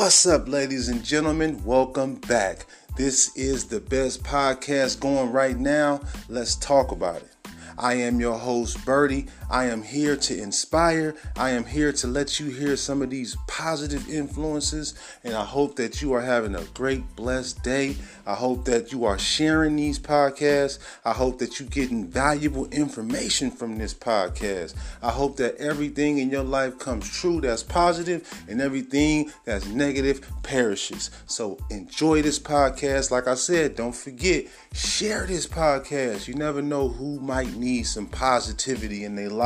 What's 0.00 0.24
up, 0.24 0.48
ladies 0.48 0.88
and 0.88 1.04
gentlemen? 1.04 1.62
Welcome 1.62 2.14
back. 2.14 2.64
This 2.96 3.36
is 3.36 3.66
the 3.66 3.80
best 3.80 4.22
podcast 4.22 4.98
going 4.98 5.30
right 5.30 5.58
now. 5.58 6.00
Let's 6.30 6.56
talk 6.56 6.90
about 6.90 7.16
it. 7.16 7.30
I 7.76 7.92
am 7.96 8.18
your 8.18 8.38
host, 8.38 8.78
Berty. 8.86 9.28
I 9.50 9.64
am 9.64 9.82
here 9.82 10.14
to 10.14 10.40
inspire. 10.40 11.16
I 11.36 11.50
am 11.50 11.64
here 11.64 11.92
to 11.94 12.06
let 12.06 12.38
you 12.38 12.50
hear 12.50 12.76
some 12.76 13.02
of 13.02 13.10
these 13.10 13.36
positive 13.48 14.08
influences. 14.08 14.94
And 15.24 15.34
I 15.34 15.44
hope 15.44 15.74
that 15.76 16.00
you 16.00 16.12
are 16.12 16.20
having 16.20 16.54
a 16.54 16.62
great, 16.72 17.16
blessed 17.16 17.64
day. 17.64 17.96
I 18.24 18.34
hope 18.34 18.64
that 18.66 18.92
you 18.92 19.04
are 19.06 19.18
sharing 19.18 19.74
these 19.74 19.98
podcasts. 19.98 20.78
I 21.04 21.12
hope 21.12 21.40
that 21.40 21.58
you're 21.58 21.68
getting 21.68 22.06
valuable 22.06 22.66
information 22.66 23.50
from 23.50 23.76
this 23.76 23.92
podcast. 23.92 24.76
I 25.02 25.10
hope 25.10 25.36
that 25.38 25.56
everything 25.56 26.18
in 26.18 26.30
your 26.30 26.44
life 26.44 26.78
comes 26.78 27.10
true 27.10 27.40
that's 27.40 27.64
positive 27.64 28.32
and 28.48 28.60
everything 28.60 29.32
that's 29.44 29.66
negative 29.66 30.24
perishes. 30.44 31.10
So 31.26 31.58
enjoy 31.70 32.22
this 32.22 32.38
podcast. 32.38 33.10
Like 33.10 33.26
I 33.26 33.34
said, 33.34 33.74
don't 33.74 33.96
forget, 33.96 34.44
share 34.72 35.26
this 35.26 35.48
podcast. 35.48 36.28
You 36.28 36.34
never 36.34 36.62
know 36.62 36.88
who 36.88 37.18
might 37.18 37.56
need 37.56 37.82
some 37.82 38.06
positivity 38.06 39.02
in 39.02 39.16
their 39.16 39.28
life. 39.28 39.39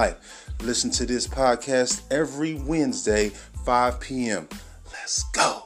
Listen 0.61 0.91
to 0.91 1.07
this 1.07 1.29
podcast 1.29 2.03
every 2.11 2.55
Wednesday, 2.55 3.29
5 3.65 4.01
p.m. 4.01 4.48
Let's 4.93 5.23
go. 5.30 5.62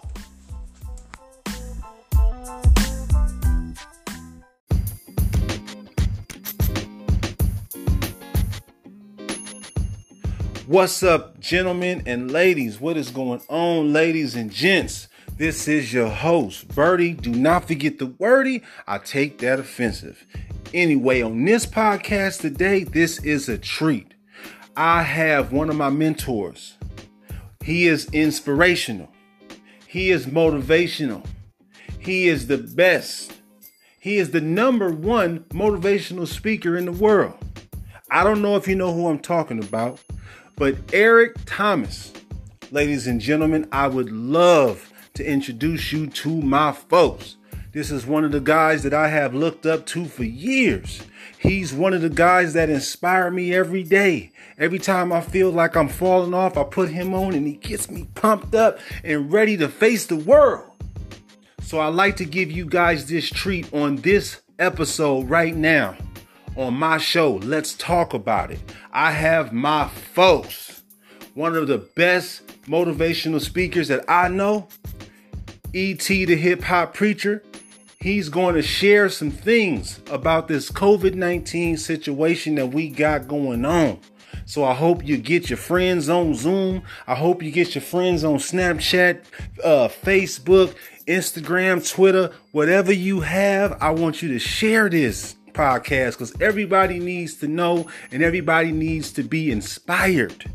What's 10.66 11.02
up, 11.02 11.40
gentlemen 11.40 12.02
and 12.04 12.30
ladies? 12.30 12.78
What 12.78 12.98
is 12.98 13.10
going 13.10 13.40
on, 13.48 13.94
ladies 13.94 14.36
and 14.36 14.50
gents? 14.50 15.08
This 15.38 15.66
is 15.66 15.94
your 15.94 16.10
host, 16.10 16.68
Berty. 16.68 17.18
Do 17.18 17.30
not 17.30 17.66
forget 17.66 17.98
the 17.98 18.14
Werty. 18.18 18.62
I 18.86 18.98
take 18.98 19.38
that 19.38 19.58
offensive. 19.58 20.26
Anyway, 20.74 21.22
on 21.22 21.46
this 21.46 21.64
podcast 21.64 22.42
today, 22.42 22.84
this 22.84 23.24
is 23.24 23.48
a 23.48 23.56
treat. 23.56 24.12
I 24.80 25.02
have 25.02 25.50
one 25.50 25.70
of 25.70 25.74
my 25.74 25.90
mentors. 25.90 26.76
He 27.64 27.88
is 27.88 28.08
inspirational. 28.12 29.08
He 29.88 30.10
is 30.10 30.26
motivational. 30.26 31.26
He 31.98 32.28
is 32.28 32.46
the 32.46 32.58
best. 32.58 33.32
He 33.98 34.18
is 34.18 34.30
the 34.30 34.40
number 34.40 34.88
one 34.88 35.40
motivational 35.50 36.28
speaker 36.28 36.76
in 36.76 36.84
the 36.84 36.92
world. 36.92 37.34
I 38.08 38.22
don't 38.22 38.40
know 38.40 38.54
if 38.54 38.68
you 38.68 38.76
know 38.76 38.92
who 38.92 39.08
I'm 39.08 39.18
talking 39.18 39.58
about, 39.58 39.98
but 40.54 40.76
Eric 40.92 41.34
Thomas. 41.44 42.12
Ladies 42.70 43.08
and 43.08 43.20
gentlemen, 43.20 43.66
I 43.72 43.88
would 43.88 44.12
love 44.12 44.92
to 45.14 45.28
introduce 45.28 45.92
you 45.92 46.06
to 46.06 46.40
my 46.40 46.70
folks. 46.70 47.36
This 47.78 47.92
is 47.92 48.04
one 48.04 48.24
of 48.24 48.32
the 48.32 48.40
guys 48.40 48.82
that 48.82 48.92
I 48.92 49.06
have 49.06 49.36
looked 49.36 49.64
up 49.64 49.86
to 49.86 50.06
for 50.06 50.24
years. 50.24 51.00
He's 51.38 51.72
one 51.72 51.94
of 51.94 52.02
the 52.02 52.10
guys 52.10 52.54
that 52.54 52.68
inspire 52.68 53.30
me 53.30 53.54
every 53.54 53.84
day. 53.84 54.32
Every 54.58 54.80
time 54.80 55.12
I 55.12 55.20
feel 55.20 55.52
like 55.52 55.76
I'm 55.76 55.86
falling 55.86 56.34
off, 56.34 56.56
I 56.56 56.64
put 56.64 56.88
him 56.88 57.14
on 57.14 57.34
and 57.34 57.46
he 57.46 57.52
gets 57.52 57.88
me 57.88 58.08
pumped 58.16 58.52
up 58.56 58.80
and 59.04 59.32
ready 59.32 59.56
to 59.58 59.68
face 59.68 60.06
the 60.06 60.16
world. 60.16 60.72
So 61.60 61.78
I 61.78 61.86
like 61.86 62.16
to 62.16 62.24
give 62.24 62.50
you 62.50 62.66
guys 62.66 63.06
this 63.06 63.30
treat 63.30 63.72
on 63.72 63.94
this 63.94 64.42
episode 64.58 65.30
right 65.30 65.54
now 65.54 65.96
on 66.56 66.74
my 66.74 66.98
show. 66.98 67.34
Let's 67.36 67.74
talk 67.74 68.12
about 68.12 68.50
it. 68.50 68.58
I 68.90 69.12
have 69.12 69.52
my 69.52 69.86
folks, 69.86 70.82
one 71.34 71.54
of 71.54 71.68
the 71.68 71.78
best 71.78 72.44
motivational 72.64 73.40
speakers 73.40 73.86
that 73.86 74.04
I 74.08 74.26
know 74.26 74.66
E.T. 75.74 76.24
the 76.24 76.34
hip 76.34 76.62
hop 76.62 76.92
preacher. 76.92 77.44
He's 78.00 78.28
going 78.28 78.54
to 78.54 78.62
share 78.62 79.08
some 79.08 79.32
things 79.32 79.98
about 80.08 80.46
this 80.46 80.70
COVID 80.70 81.14
19 81.14 81.76
situation 81.78 82.54
that 82.54 82.68
we 82.68 82.90
got 82.90 83.26
going 83.26 83.64
on. 83.64 83.98
So 84.44 84.62
I 84.62 84.72
hope 84.72 85.04
you 85.04 85.16
get 85.16 85.50
your 85.50 85.56
friends 85.56 86.08
on 86.08 86.36
Zoom. 86.36 86.82
I 87.08 87.16
hope 87.16 87.42
you 87.42 87.50
get 87.50 87.74
your 87.74 87.82
friends 87.82 88.22
on 88.22 88.36
Snapchat, 88.36 89.24
uh, 89.64 89.88
Facebook, 89.88 90.76
Instagram, 91.08 91.92
Twitter, 91.92 92.30
whatever 92.52 92.92
you 92.92 93.18
have. 93.18 93.76
I 93.80 93.90
want 93.90 94.22
you 94.22 94.28
to 94.28 94.38
share 94.38 94.88
this 94.88 95.34
podcast 95.52 96.12
because 96.12 96.40
everybody 96.40 97.00
needs 97.00 97.34
to 97.38 97.48
know 97.48 97.90
and 98.12 98.22
everybody 98.22 98.70
needs 98.70 99.10
to 99.14 99.24
be 99.24 99.50
inspired. 99.50 100.48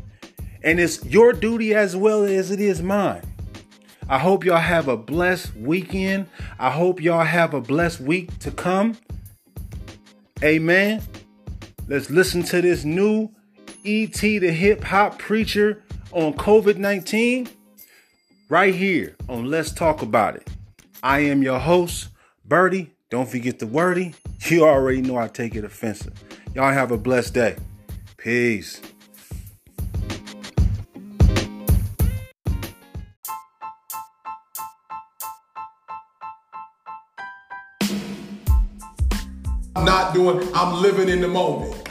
And 0.62 0.80
it's 0.80 1.04
your 1.04 1.34
duty 1.34 1.74
as 1.74 1.94
well 1.94 2.24
as 2.24 2.50
it 2.50 2.58
is 2.58 2.80
mine. 2.80 3.33
I 4.08 4.18
hope 4.18 4.44
y'all 4.44 4.58
have 4.58 4.88
a 4.88 4.96
blessed 4.96 5.56
weekend. 5.56 6.26
I 6.58 6.70
hope 6.70 7.00
y'all 7.00 7.24
have 7.24 7.54
a 7.54 7.60
blessed 7.60 8.00
week 8.00 8.38
to 8.40 8.50
come. 8.50 8.96
Amen. 10.42 11.02
Let's 11.88 12.10
listen 12.10 12.42
to 12.44 12.60
this 12.60 12.84
new 12.84 13.30
ET 13.84 14.12
the 14.12 14.50
hip 14.50 14.82
hop 14.84 15.18
preacher 15.18 15.82
on 16.12 16.34
COVID 16.34 16.76
19 16.76 17.48
right 18.48 18.74
here 18.74 19.16
on 19.28 19.50
Let's 19.50 19.72
Talk 19.72 20.02
About 20.02 20.36
It. 20.36 20.48
I 21.02 21.20
am 21.20 21.42
your 21.42 21.58
host, 21.58 22.08
Berty. 22.48 22.90
Don't 23.10 23.28
forget 23.28 23.58
the 23.58 23.66
Werty. 23.66 24.14
You 24.46 24.64
already 24.64 25.00
know 25.00 25.16
I 25.16 25.28
take 25.28 25.54
it 25.54 25.64
offensive. 25.64 26.12
Y'all 26.54 26.72
have 26.72 26.90
a 26.90 26.98
blessed 26.98 27.34
day. 27.34 27.56
Peace. 28.18 28.80
Not 39.84 40.14
doing, 40.14 40.48
I'm 40.54 40.82
living 40.82 41.08
in 41.08 41.20
the 41.20 41.28
moment. 41.28 41.88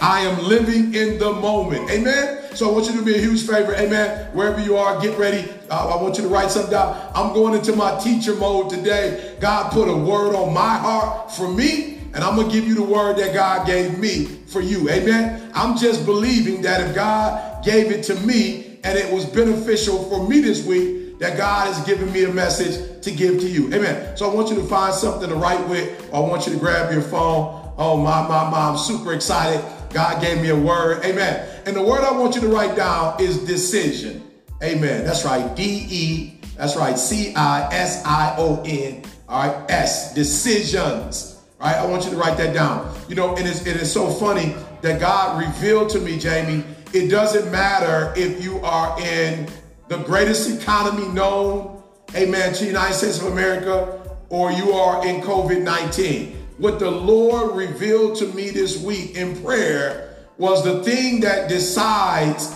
I 0.00 0.20
am 0.20 0.42
living 0.42 0.94
in 0.94 1.18
the 1.18 1.32
moment. 1.32 1.88
Amen. 1.90 2.42
So 2.54 2.68
I 2.68 2.72
want 2.72 2.86
you 2.86 2.98
to 2.98 3.04
be 3.04 3.14
a 3.14 3.18
huge 3.18 3.46
favor. 3.46 3.74
Amen. 3.74 4.34
Wherever 4.34 4.60
you 4.60 4.76
are, 4.76 5.00
get 5.00 5.16
ready. 5.16 5.48
Uh, 5.70 5.96
I 5.96 6.02
want 6.02 6.16
you 6.18 6.24
to 6.24 6.28
write 6.28 6.50
something 6.50 6.72
down. 6.72 7.10
I'm 7.14 7.32
going 7.32 7.54
into 7.54 7.74
my 7.76 7.98
teacher 8.00 8.34
mode 8.34 8.68
today. 8.68 9.36
God 9.40 9.72
put 9.72 9.88
a 9.88 9.96
word 9.96 10.34
on 10.34 10.52
my 10.52 10.76
heart 10.76 11.32
for 11.32 11.48
me, 11.48 11.98
and 12.14 12.24
I'm 12.24 12.34
going 12.34 12.48
to 12.48 12.52
give 12.52 12.66
you 12.66 12.74
the 12.74 12.82
word 12.82 13.16
that 13.18 13.32
God 13.32 13.66
gave 13.66 13.98
me 13.98 14.24
for 14.24 14.60
you. 14.60 14.90
Amen. 14.90 15.50
I'm 15.54 15.78
just 15.78 16.04
believing 16.04 16.62
that 16.62 16.80
if 16.80 16.94
God 16.94 17.64
gave 17.64 17.90
it 17.90 18.02
to 18.04 18.16
me 18.16 18.80
and 18.84 18.98
it 18.98 19.12
was 19.12 19.24
beneficial 19.24 20.02
for 20.10 20.28
me 20.28 20.40
this 20.40 20.66
week, 20.66 21.01
that 21.22 21.38
God 21.38 21.72
has 21.72 21.86
given 21.86 22.12
me 22.12 22.24
a 22.24 22.32
message 22.32 23.00
to 23.00 23.12
give 23.12 23.38
to 23.38 23.48
you. 23.48 23.72
Amen. 23.72 24.16
So 24.16 24.28
I 24.28 24.34
want 24.34 24.50
you 24.50 24.56
to 24.56 24.64
find 24.64 24.92
something 24.92 25.28
to 25.28 25.36
write 25.36 25.68
with. 25.68 26.12
I 26.12 26.18
want 26.18 26.48
you 26.48 26.52
to 26.52 26.58
grab 26.58 26.92
your 26.92 27.00
phone. 27.00 27.72
Oh, 27.78 27.96
my, 27.96 28.26
my, 28.26 28.50
my, 28.50 28.70
I'm 28.70 28.76
super 28.76 29.12
excited. 29.12 29.64
God 29.90 30.20
gave 30.20 30.42
me 30.42 30.48
a 30.48 30.58
word. 30.58 31.04
Amen. 31.04 31.48
And 31.64 31.76
the 31.76 31.82
word 31.82 32.00
I 32.00 32.10
want 32.10 32.34
you 32.34 32.40
to 32.40 32.48
write 32.48 32.74
down 32.74 33.22
is 33.22 33.38
decision. 33.44 34.28
Amen. 34.64 35.04
That's 35.04 35.24
right. 35.24 35.54
D 35.54 35.86
E. 35.88 36.40
That's 36.56 36.74
right. 36.76 36.98
C 36.98 37.32
I 37.36 37.72
S 37.72 38.04
I 38.04 38.34
O 38.36 38.60
N. 38.66 39.04
All 39.28 39.46
right. 39.46 39.70
S. 39.70 40.12
Decisions. 40.14 41.40
All 41.60 41.68
right. 41.68 41.76
I 41.76 41.86
want 41.86 42.04
you 42.04 42.10
to 42.10 42.16
write 42.16 42.36
that 42.38 42.52
down. 42.52 42.92
You 43.08 43.14
know, 43.14 43.36
and 43.36 43.46
it's, 43.46 43.64
it 43.64 43.76
is 43.76 43.92
so 43.92 44.10
funny 44.10 44.56
that 44.80 44.98
God 44.98 45.40
revealed 45.40 45.88
to 45.90 46.00
me, 46.00 46.18
Jamie, 46.18 46.64
it 46.92 47.10
doesn't 47.10 47.48
matter 47.52 48.12
if 48.16 48.42
you 48.42 48.58
are 48.58 49.00
in 49.00 49.46
the 49.92 50.02
greatest 50.04 50.50
economy 50.50 51.06
known 51.08 51.82
amen, 52.14 52.54
to 52.54 52.60
the 52.60 52.66
United 52.66 52.94
States 52.94 53.20
of 53.20 53.26
America, 53.26 54.16
or 54.30 54.50
you 54.50 54.72
are 54.72 55.06
in 55.06 55.20
COVID 55.20 55.62
19. 55.62 56.34
What 56.56 56.78
the 56.78 56.90
Lord 56.90 57.54
revealed 57.56 58.16
to 58.18 58.26
me 58.28 58.50
this 58.50 58.82
week 58.82 59.16
in 59.16 59.42
prayer 59.42 60.16
was 60.38 60.64
the 60.64 60.82
thing 60.82 61.20
that 61.20 61.48
decides 61.48 62.54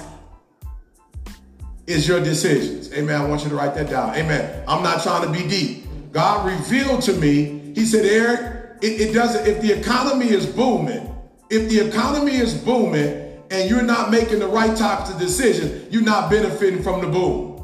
is 1.86 2.08
your 2.08 2.22
decisions. 2.22 2.92
Amen. 2.92 3.20
I 3.20 3.26
want 3.26 3.42
you 3.44 3.50
to 3.50 3.54
write 3.54 3.74
that 3.74 3.90
down. 3.90 4.14
Amen. 4.14 4.64
I'm 4.66 4.82
not 4.82 5.02
trying 5.02 5.26
to 5.26 5.32
be 5.32 5.46
deep. 5.46 5.84
God 6.12 6.46
revealed 6.46 7.02
to 7.02 7.12
me, 7.12 7.72
He 7.74 7.84
said, 7.84 8.06
Eric, 8.06 8.78
it, 8.82 9.00
it 9.00 9.12
doesn't, 9.12 9.46
if 9.46 9.60
the 9.60 9.78
economy 9.78 10.30
is 10.30 10.46
booming, 10.46 11.14
if 11.50 11.68
the 11.68 11.86
economy 11.86 12.36
is 12.36 12.54
booming 12.54 13.25
and 13.50 13.70
you're 13.70 13.82
not 13.82 14.10
making 14.10 14.38
the 14.38 14.48
right 14.48 14.76
types 14.76 15.10
of 15.10 15.18
decisions, 15.18 15.92
you're 15.92 16.02
not 16.02 16.30
benefiting 16.30 16.82
from 16.82 17.00
the 17.00 17.08
boom. 17.08 17.56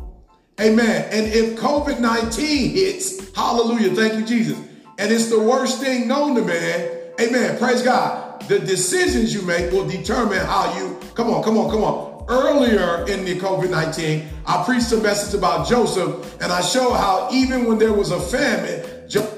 Amen. 0.60 1.08
And 1.10 1.26
if 1.32 1.58
COVID 1.58 2.00
19 2.00 2.70
hits, 2.70 3.34
hallelujah, 3.34 3.94
thank 3.94 4.14
you, 4.14 4.24
Jesus, 4.24 4.58
and 4.98 5.12
it's 5.12 5.28
the 5.28 5.40
worst 5.40 5.80
thing 5.80 6.06
known 6.06 6.34
to 6.36 6.42
man, 6.42 6.90
amen, 7.20 7.58
praise 7.58 7.82
God. 7.82 8.42
The 8.48 8.58
decisions 8.58 9.32
you 9.32 9.42
make 9.42 9.72
will 9.72 9.88
determine 9.88 10.38
how 10.38 10.76
you, 10.78 10.98
come 11.14 11.30
on, 11.30 11.42
come 11.42 11.56
on, 11.56 11.70
come 11.70 11.82
on. 11.82 12.24
Earlier 12.28 13.06
in 13.08 13.24
the 13.24 13.38
COVID 13.40 13.70
19, 13.70 14.28
I 14.46 14.64
preached 14.64 14.92
a 14.92 14.98
message 14.98 15.34
about 15.34 15.68
Joseph, 15.68 16.40
and 16.40 16.52
I 16.52 16.60
showed 16.60 16.94
how 16.94 17.28
even 17.32 17.66
when 17.66 17.78
there 17.78 17.92
was 17.92 18.10
a 18.10 18.20
famine, 18.20 19.08
jo- 19.08 19.28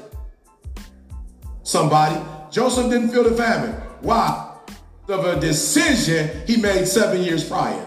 somebody, 1.63 2.21
Joseph 2.51 2.91
didn't 2.91 3.11
feel 3.11 3.25
the 3.25 3.37
famine. 3.37 3.73
Why? 4.01 4.44
Of 5.07 5.27
a 5.27 5.39
decision 5.39 6.47
he 6.47 6.57
made 6.57 6.87
seven 6.89 7.23
years 7.23 7.47
prior. 7.47 7.85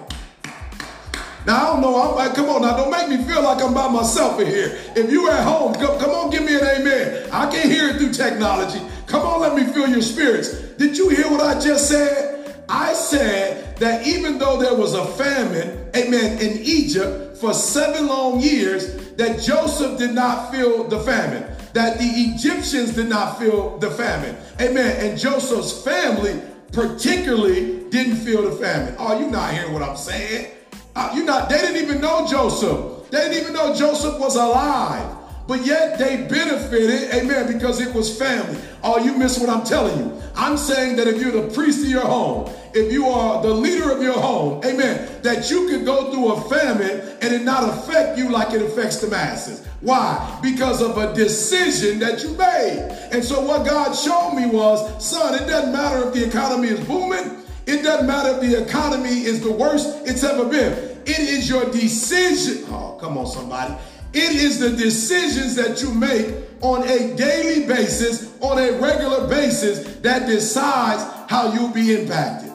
Now, 1.47 1.55
I 1.55 1.65
don't 1.71 1.81
know. 1.81 1.99
I'm 1.99 2.15
like, 2.15 2.35
come 2.35 2.47
on 2.49 2.61
now. 2.61 2.77
Don't 2.77 2.91
make 2.91 3.09
me 3.09 3.25
feel 3.25 3.41
like 3.41 3.63
I'm 3.63 3.73
by 3.73 3.87
myself 3.87 4.39
in 4.39 4.45
here. 4.45 4.77
If 4.95 5.09
you 5.09 5.27
at 5.31 5.43
home, 5.43 5.73
come, 5.73 5.97
come 5.97 6.11
on, 6.11 6.29
give 6.29 6.43
me 6.43 6.53
an 6.55 6.63
amen. 6.63 7.27
I 7.31 7.49
can 7.49 7.71
hear 7.71 7.89
it 7.89 7.97
through 7.97 8.11
technology. 8.11 8.79
Come 9.07 9.25
on, 9.25 9.41
let 9.41 9.55
me 9.55 9.63
feel 9.73 9.87
your 9.87 10.03
spirits. 10.03 10.51
Did 10.77 10.95
you 10.95 11.09
hear 11.09 11.27
what 11.31 11.41
I 11.41 11.59
just 11.59 11.87
said? 11.87 12.63
I 12.69 12.93
said 12.93 13.77
that 13.77 14.05
even 14.05 14.37
though 14.37 14.61
there 14.61 14.75
was 14.75 14.93
a 14.93 15.05
famine, 15.05 15.89
amen, 15.95 16.39
in 16.39 16.59
Egypt 16.59 17.37
for 17.37 17.51
seven 17.51 18.05
long 18.05 18.41
years, 18.41 19.13
that 19.13 19.41
Joseph 19.41 19.97
did 19.97 20.13
not 20.13 20.51
feel 20.51 20.83
the 20.83 20.99
famine, 20.99 21.49
that 21.73 21.97
the 21.97 22.05
Egyptians 22.05 22.93
did 22.93 23.09
not 23.09 23.39
feel 23.39 23.79
the 23.79 23.89
famine. 23.89 24.35
Amen. 24.61 24.97
And 25.03 25.17
Joseph's 25.17 25.83
family 25.83 26.41
particularly 26.71 27.89
didn't 27.89 28.17
feel 28.17 28.49
the 28.49 28.55
famine. 28.55 28.95
Oh, 28.99 29.19
you're 29.19 29.31
not 29.31 29.53
hearing 29.53 29.73
what 29.73 29.81
I'm 29.81 29.97
saying. 29.97 30.51
Uh, 30.95 31.11
you 31.15 31.23
not, 31.23 31.49
they 31.49 31.57
didn't 31.59 31.81
even 31.81 32.01
know 32.01 32.27
Joseph. 32.27 33.09
They 33.09 33.19
didn't 33.19 33.37
even 33.43 33.53
know 33.53 33.75
Joseph 33.75 34.19
was 34.19 34.35
alive. 34.35 35.15
But 35.47 35.65
yet 35.65 35.97
they 35.97 36.27
benefited, 36.27 37.13
amen, 37.13 37.51
because 37.51 37.79
it 37.79 37.93
was 37.93 38.17
family. 38.17 38.59
Oh, 38.83 39.03
you 39.03 39.17
miss 39.17 39.39
what 39.39 39.49
I'm 39.49 39.63
telling 39.63 39.97
you. 39.97 40.21
I'm 40.35 40.57
saying 40.57 40.97
that 40.97 41.07
if 41.07 41.21
you're 41.21 41.31
the 41.31 41.53
priest 41.53 41.83
of 41.83 41.89
your 41.89 42.05
home, 42.05 42.51
if 42.77 42.91
you 42.91 43.07
are 43.07 43.41
the 43.41 43.53
leader 43.53 43.91
of 43.91 44.01
your 44.01 44.19
home, 44.19 44.63
amen, 44.63 45.21
that 45.23 45.49
you 45.49 45.67
could 45.67 45.83
go 45.83 46.11
through 46.11 46.33
a 46.33 46.41
famine 46.49 47.17
and 47.21 47.33
it 47.33 47.43
not 47.43 47.67
affect 47.67 48.17
you 48.17 48.29
like 48.29 48.53
it 48.53 48.61
affects 48.61 48.97
the 48.97 49.07
masses. 49.07 49.65
Why? 49.81 50.39
Because 50.41 50.81
of 50.81 50.97
a 50.97 51.13
decision 51.13 51.99
that 51.99 52.23
you 52.23 52.29
made. 52.37 53.09
And 53.11 53.23
so 53.23 53.41
what 53.41 53.67
God 53.67 53.93
showed 53.93 54.35
me 54.35 54.45
was, 54.45 55.03
son, 55.03 55.35
it 55.35 55.47
doesn't 55.47 55.71
matter 55.71 56.07
if 56.07 56.13
the 56.13 56.25
economy 56.25 56.69
is 56.69 56.79
booming. 56.85 57.43
It 57.65 57.83
doesn't 57.83 58.07
matter 58.07 58.35
if 58.35 58.41
the 58.41 58.63
economy 58.63 59.23
is 59.25 59.41
the 59.41 59.51
worst 59.51 60.07
it's 60.07 60.23
ever 60.23 60.45
been. 60.45 60.73
It 61.05 61.19
is 61.19 61.49
your 61.49 61.65
decision. 61.71 62.65
Oh, 62.69 62.97
come 62.99 63.17
on, 63.17 63.27
somebody. 63.27 63.75
It 64.13 64.35
is 64.35 64.59
the 64.59 64.69
decisions 64.69 65.55
that 65.55 65.81
you 65.81 65.93
make 65.93 66.33
on 66.61 66.83
a 66.87 67.15
daily 67.15 67.67
basis, 67.67 68.33
on 68.39 68.57
a 68.57 68.71
regular 68.79 69.27
basis, 69.27 69.97
that 69.97 70.27
decides 70.27 71.03
how 71.29 71.53
you'll 71.53 71.73
be 71.73 71.99
impacted. 71.99 72.46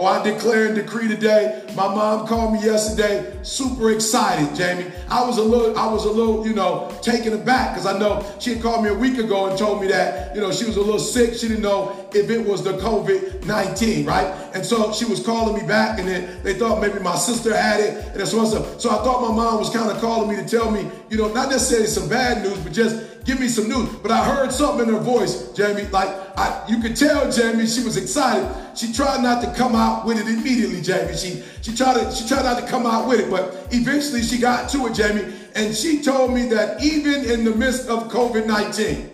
Oh, 0.00 0.04
I 0.04 0.22
declare 0.22 0.66
and 0.66 0.76
decree 0.76 1.08
today. 1.08 1.64
My 1.74 1.92
mom 1.92 2.28
called 2.28 2.52
me 2.52 2.60
yesterday, 2.62 3.36
super 3.42 3.90
excited, 3.90 4.54
Jamie. 4.54 4.92
I 5.08 5.26
was 5.26 5.38
a 5.38 5.42
little, 5.42 5.76
I 5.76 5.92
was 5.92 6.04
a 6.04 6.08
little, 6.08 6.46
you 6.46 6.54
know, 6.54 6.96
taken 7.02 7.32
aback 7.32 7.74
because 7.74 7.84
I 7.84 7.98
know 7.98 8.24
she 8.38 8.54
had 8.54 8.62
called 8.62 8.84
me 8.84 8.90
a 8.90 8.94
week 8.94 9.18
ago 9.18 9.46
and 9.46 9.58
told 9.58 9.80
me 9.80 9.88
that, 9.88 10.36
you 10.36 10.40
know, 10.40 10.52
she 10.52 10.66
was 10.66 10.76
a 10.76 10.80
little 10.80 11.00
sick. 11.00 11.34
She 11.34 11.48
didn't 11.48 11.64
know 11.64 12.08
if 12.14 12.30
it 12.30 12.46
was 12.46 12.62
the 12.62 12.74
COVID-19, 12.74 14.06
right? 14.06 14.26
And 14.54 14.64
so 14.64 14.92
she 14.92 15.04
was 15.04 15.18
calling 15.18 15.60
me 15.60 15.66
back 15.66 15.98
and 15.98 16.06
then 16.06 16.44
they 16.44 16.54
thought 16.54 16.80
maybe 16.80 17.00
my 17.00 17.16
sister 17.16 17.52
had 17.52 17.80
it 17.80 18.14
and 18.14 18.28
so. 18.28 18.44
So 18.78 18.90
I 18.90 19.02
thought 19.02 19.28
my 19.28 19.34
mom 19.34 19.58
was 19.58 19.68
kind 19.68 19.90
of 19.90 20.00
calling 20.00 20.28
me 20.28 20.36
to 20.36 20.48
tell 20.48 20.70
me, 20.70 20.88
you 21.10 21.16
know, 21.18 21.26
not 21.32 21.50
necessarily 21.50 21.88
some 21.88 22.08
bad 22.08 22.44
news, 22.44 22.58
but 22.58 22.72
just 22.72 23.17
give 23.24 23.40
me 23.40 23.48
some 23.48 23.68
news. 23.68 23.88
But 23.96 24.10
I 24.10 24.24
heard 24.24 24.52
something 24.52 24.88
in 24.88 24.94
her 24.94 25.00
voice, 25.00 25.52
Jamie. 25.52 25.84
Like 25.88 26.08
I, 26.38 26.64
you 26.68 26.80
could 26.80 26.96
tell, 26.96 27.30
Jamie, 27.30 27.66
she 27.66 27.84
was 27.84 27.96
excited. 27.96 28.48
She 28.76 28.92
tried 28.92 29.22
not 29.22 29.42
to 29.44 29.52
come 29.54 29.74
out 29.74 30.06
with 30.06 30.18
it 30.18 30.26
immediately, 30.26 30.80
Jamie. 30.80 31.16
She 31.16 31.42
she 31.62 31.74
tried 31.74 31.94
to 31.94 32.10
she 32.14 32.26
tried 32.26 32.44
not 32.44 32.60
to 32.60 32.66
come 32.66 32.86
out 32.86 33.08
with 33.08 33.20
it, 33.20 33.30
but 33.30 33.68
eventually 33.70 34.22
she 34.22 34.38
got 34.38 34.68
to 34.70 34.86
it, 34.86 34.94
Jamie. 34.94 35.32
And 35.54 35.74
she 35.74 36.02
told 36.02 36.32
me 36.32 36.48
that 36.48 36.82
even 36.82 37.24
in 37.24 37.44
the 37.44 37.54
midst 37.54 37.88
of 37.88 38.04
COVID-19, 38.08 39.10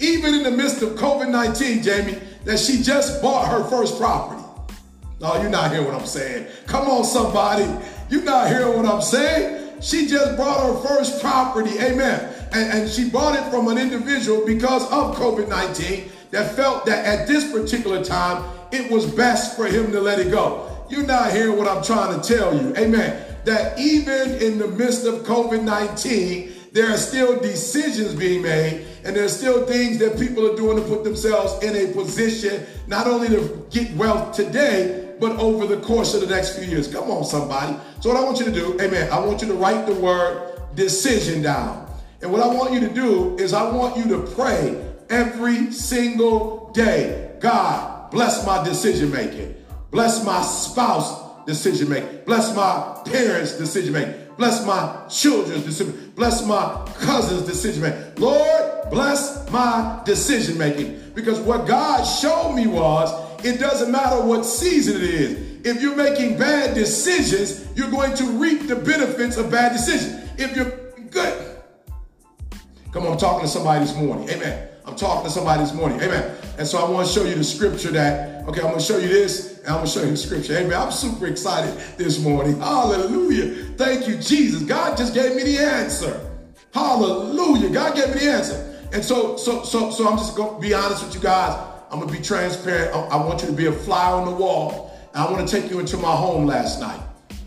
even 0.00 0.34
in 0.34 0.42
the 0.42 0.50
midst 0.50 0.82
of 0.82 0.90
COVID-19, 0.90 1.82
Jamie, 1.82 2.18
that 2.44 2.58
she 2.58 2.82
just 2.82 3.22
bought 3.22 3.48
her 3.48 3.64
first 3.64 3.98
property. 3.98 4.42
No, 5.20 5.40
you're 5.40 5.50
not 5.50 5.70
hearing 5.70 5.86
what 5.86 5.94
I'm 5.94 6.06
saying. 6.06 6.48
Come 6.66 6.88
on, 6.88 7.04
somebody. 7.04 7.64
You're 8.10 8.24
not 8.24 8.48
hearing 8.48 8.76
what 8.76 8.84
I'm 8.84 9.00
saying. 9.00 9.80
She 9.80 10.06
just 10.06 10.36
bought 10.36 10.66
her 10.66 10.88
first 10.88 11.22
property. 11.22 11.78
Amen 11.78 12.33
and, 12.54 12.80
and 12.80 12.90
she 12.90 13.10
bought 13.10 13.36
it 13.36 13.50
from 13.50 13.68
an 13.68 13.78
individual 13.78 14.46
because 14.46 14.84
of 14.84 15.16
COVID 15.16 15.48
19 15.48 16.10
that 16.30 16.54
felt 16.54 16.86
that 16.86 17.04
at 17.04 17.26
this 17.26 17.50
particular 17.50 18.02
time 18.02 18.44
it 18.72 18.90
was 18.90 19.06
best 19.06 19.56
for 19.56 19.66
him 19.66 19.92
to 19.92 20.00
let 20.00 20.18
it 20.18 20.30
go. 20.30 20.70
You're 20.88 21.06
not 21.06 21.32
hearing 21.32 21.56
what 21.56 21.68
I'm 21.68 21.82
trying 21.82 22.20
to 22.20 22.26
tell 22.26 22.54
you. 22.54 22.74
Amen. 22.76 23.24
That 23.44 23.78
even 23.78 24.42
in 24.42 24.58
the 24.58 24.68
midst 24.68 25.04
of 25.06 25.22
COVID 25.24 25.62
19, 25.62 26.52
there 26.72 26.90
are 26.90 26.96
still 26.96 27.40
decisions 27.40 28.14
being 28.14 28.42
made 28.42 28.86
and 29.04 29.14
there 29.14 29.24
are 29.24 29.28
still 29.28 29.66
things 29.66 29.98
that 29.98 30.18
people 30.18 30.50
are 30.50 30.56
doing 30.56 30.76
to 30.76 30.82
put 30.82 31.04
themselves 31.04 31.62
in 31.62 31.76
a 31.76 31.92
position 31.92 32.66
not 32.86 33.06
only 33.06 33.28
to 33.28 33.66
get 33.70 33.94
wealth 33.94 34.34
today, 34.34 35.14
but 35.20 35.32
over 35.38 35.66
the 35.66 35.80
course 35.82 36.14
of 36.14 36.20
the 36.20 36.26
next 36.26 36.58
few 36.58 36.66
years. 36.66 36.92
Come 36.92 37.10
on, 37.10 37.24
somebody. 37.24 37.76
So, 38.00 38.10
what 38.10 38.18
I 38.18 38.24
want 38.24 38.38
you 38.38 38.44
to 38.46 38.52
do, 38.52 38.78
amen, 38.80 39.10
I 39.12 39.18
want 39.24 39.40
you 39.42 39.48
to 39.48 39.54
write 39.54 39.86
the 39.86 39.94
word 39.94 40.60
decision 40.74 41.42
down. 41.42 41.83
And 42.24 42.32
what 42.32 42.40
I 42.40 42.46
want 42.46 42.72
you 42.72 42.80
to 42.80 42.88
do 42.88 43.36
is 43.36 43.52
I 43.52 43.70
want 43.70 43.98
you 43.98 44.04
to 44.16 44.26
pray 44.34 44.82
every 45.10 45.70
single 45.70 46.70
day. 46.72 47.36
God, 47.38 48.10
bless 48.10 48.46
my 48.46 48.64
decision 48.64 49.12
making. 49.12 49.54
Bless 49.90 50.24
my 50.24 50.40
spouse 50.40 51.44
decision 51.44 51.90
making. 51.90 52.20
Bless 52.24 52.56
my 52.56 53.02
parents 53.04 53.58
decision 53.58 53.92
making. 53.92 54.14
Bless 54.38 54.64
my 54.64 55.06
children's 55.10 55.64
decision. 55.64 56.14
Bless 56.16 56.46
my 56.46 56.90
cousins 56.94 57.42
decision 57.42 57.82
making. 57.82 58.14
Lord, 58.16 58.88
bless 58.88 59.46
my 59.50 60.00
decision 60.06 60.56
making. 60.56 60.98
Because 61.14 61.38
what 61.40 61.66
God 61.66 62.04
showed 62.04 62.54
me 62.54 62.66
was 62.66 63.12
it 63.44 63.60
doesn't 63.60 63.92
matter 63.92 64.18
what 64.22 64.46
season 64.46 64.96
it 64.96 65.02
is. 65.02 65.66
If 65.66 65.82
you're 65.82 65.94
making 65.94 66.38
bad 66.38 66.74
decisions, 66.74 67.68
you're 67.76 67.90
going 67.90 68.16
to 68.16 68.24
reap 68.24 68.66
the 68.66 68.76
benefits 68.76 69.36
of 69.36 69.50
bad 69.50 69.74
decisions. 69.74 70.26
If 70.40 70.56
you're 70.56 70.72
good, 71.10 71.53
Come 72.94 73.06
on, 73.06 73.14
I'm 73.14 73.18
talking 73.18 73.40
to 73.40 73.48
somebody 73.48 73.84
this 73.84 73.96
morning. 73.96 74.30
Amen. 74.30 74.68
I'm 74.86 74.94
talking 74.94 75.24
to 75.24 75.30
somebody 75.30 75.64
this 75.64 75.74
morning. 75.74 76.00
Amen. 76.00 76.36
And 76.58 76.64
so 76.64 76.78
I 76.78 76.88
want 76.88 77.08
to 77.08 77.12
show 77.12 77.24
you 77.24 77.34
the 77.34 77.42
scripture 77.42 77.90
that, 77.90 78.46
okay, 78.46 78.60
I'm 78.60 78.68
going 78.68 78.78
to 78.78 78.84
show 78.84 78.98
you 78.98 79.08
this 79.08 79.58
and 79.58 79.70
I'm 79.70 79.78
going 79.78 79.86
to 79.86 79.92
show 79.92 80.04
you 80.04 80.10
the 80.10 80.16
scripture. 80.16 80.56
Amen. 80.56 80.80
I'm 80.80 80.92
super 80.92 81.26
excited 81.26 81.76
this 81.98 82.22
morning. 82.22 82.60
Hallelujah. 82.60 83.74
Thank 83.76 84.06
you, 84.06 84.16
Jesus. 84.18 84.62
God 84.62 84.96
just 84.96 85.12
gave 85.12 85.34
me 85.34 85.42
the 85.42 85.58
answer. 85.58 86.30
Hallelujah. 86.72 87.70
God 87.70 87.96
gave 87.96 88.14
me 88.14 88.20
the 88.20 88.30
answer. 88.30 88.78
And 88.92 89.04
so, 89.04 89.36
so, 89.38 89.64
so, 89.64 89.90
so 89.90 90.08
I'm 90.08 90.16
just 90.16 90.36
going 90.36 90.54
to 90.54 90.60
be 90.60 90.72
honest 90.72 91.04
with 91.04 91.16
you 91.16 91.20
guys. 91.20 91.60
I'm 91.90 91.98
going 91.98 92.12
to 92.12 92.16
be 92.16 92.22
transparent. 92.22 92.94
I, 92.94 93.00
I 93.00 93.26
want 93.26 93.40
you 93.40 93.48
to 93.48 93.54
be 93.54 93.66
a 93.66 93.72
fly 93.72 94.12
on 94.12 94.24
the 94.24 94.36
wall. 94.36 94.96
I 95.14 95.28
want 95.28 95.48
to 95.48 95.60
take 95.60 95.68
you 95.68 95.80
into 95.80 95.96
my 95.96 96.14
home 96.14 96.46
last 96.46 96.78
night. 96.78 97.00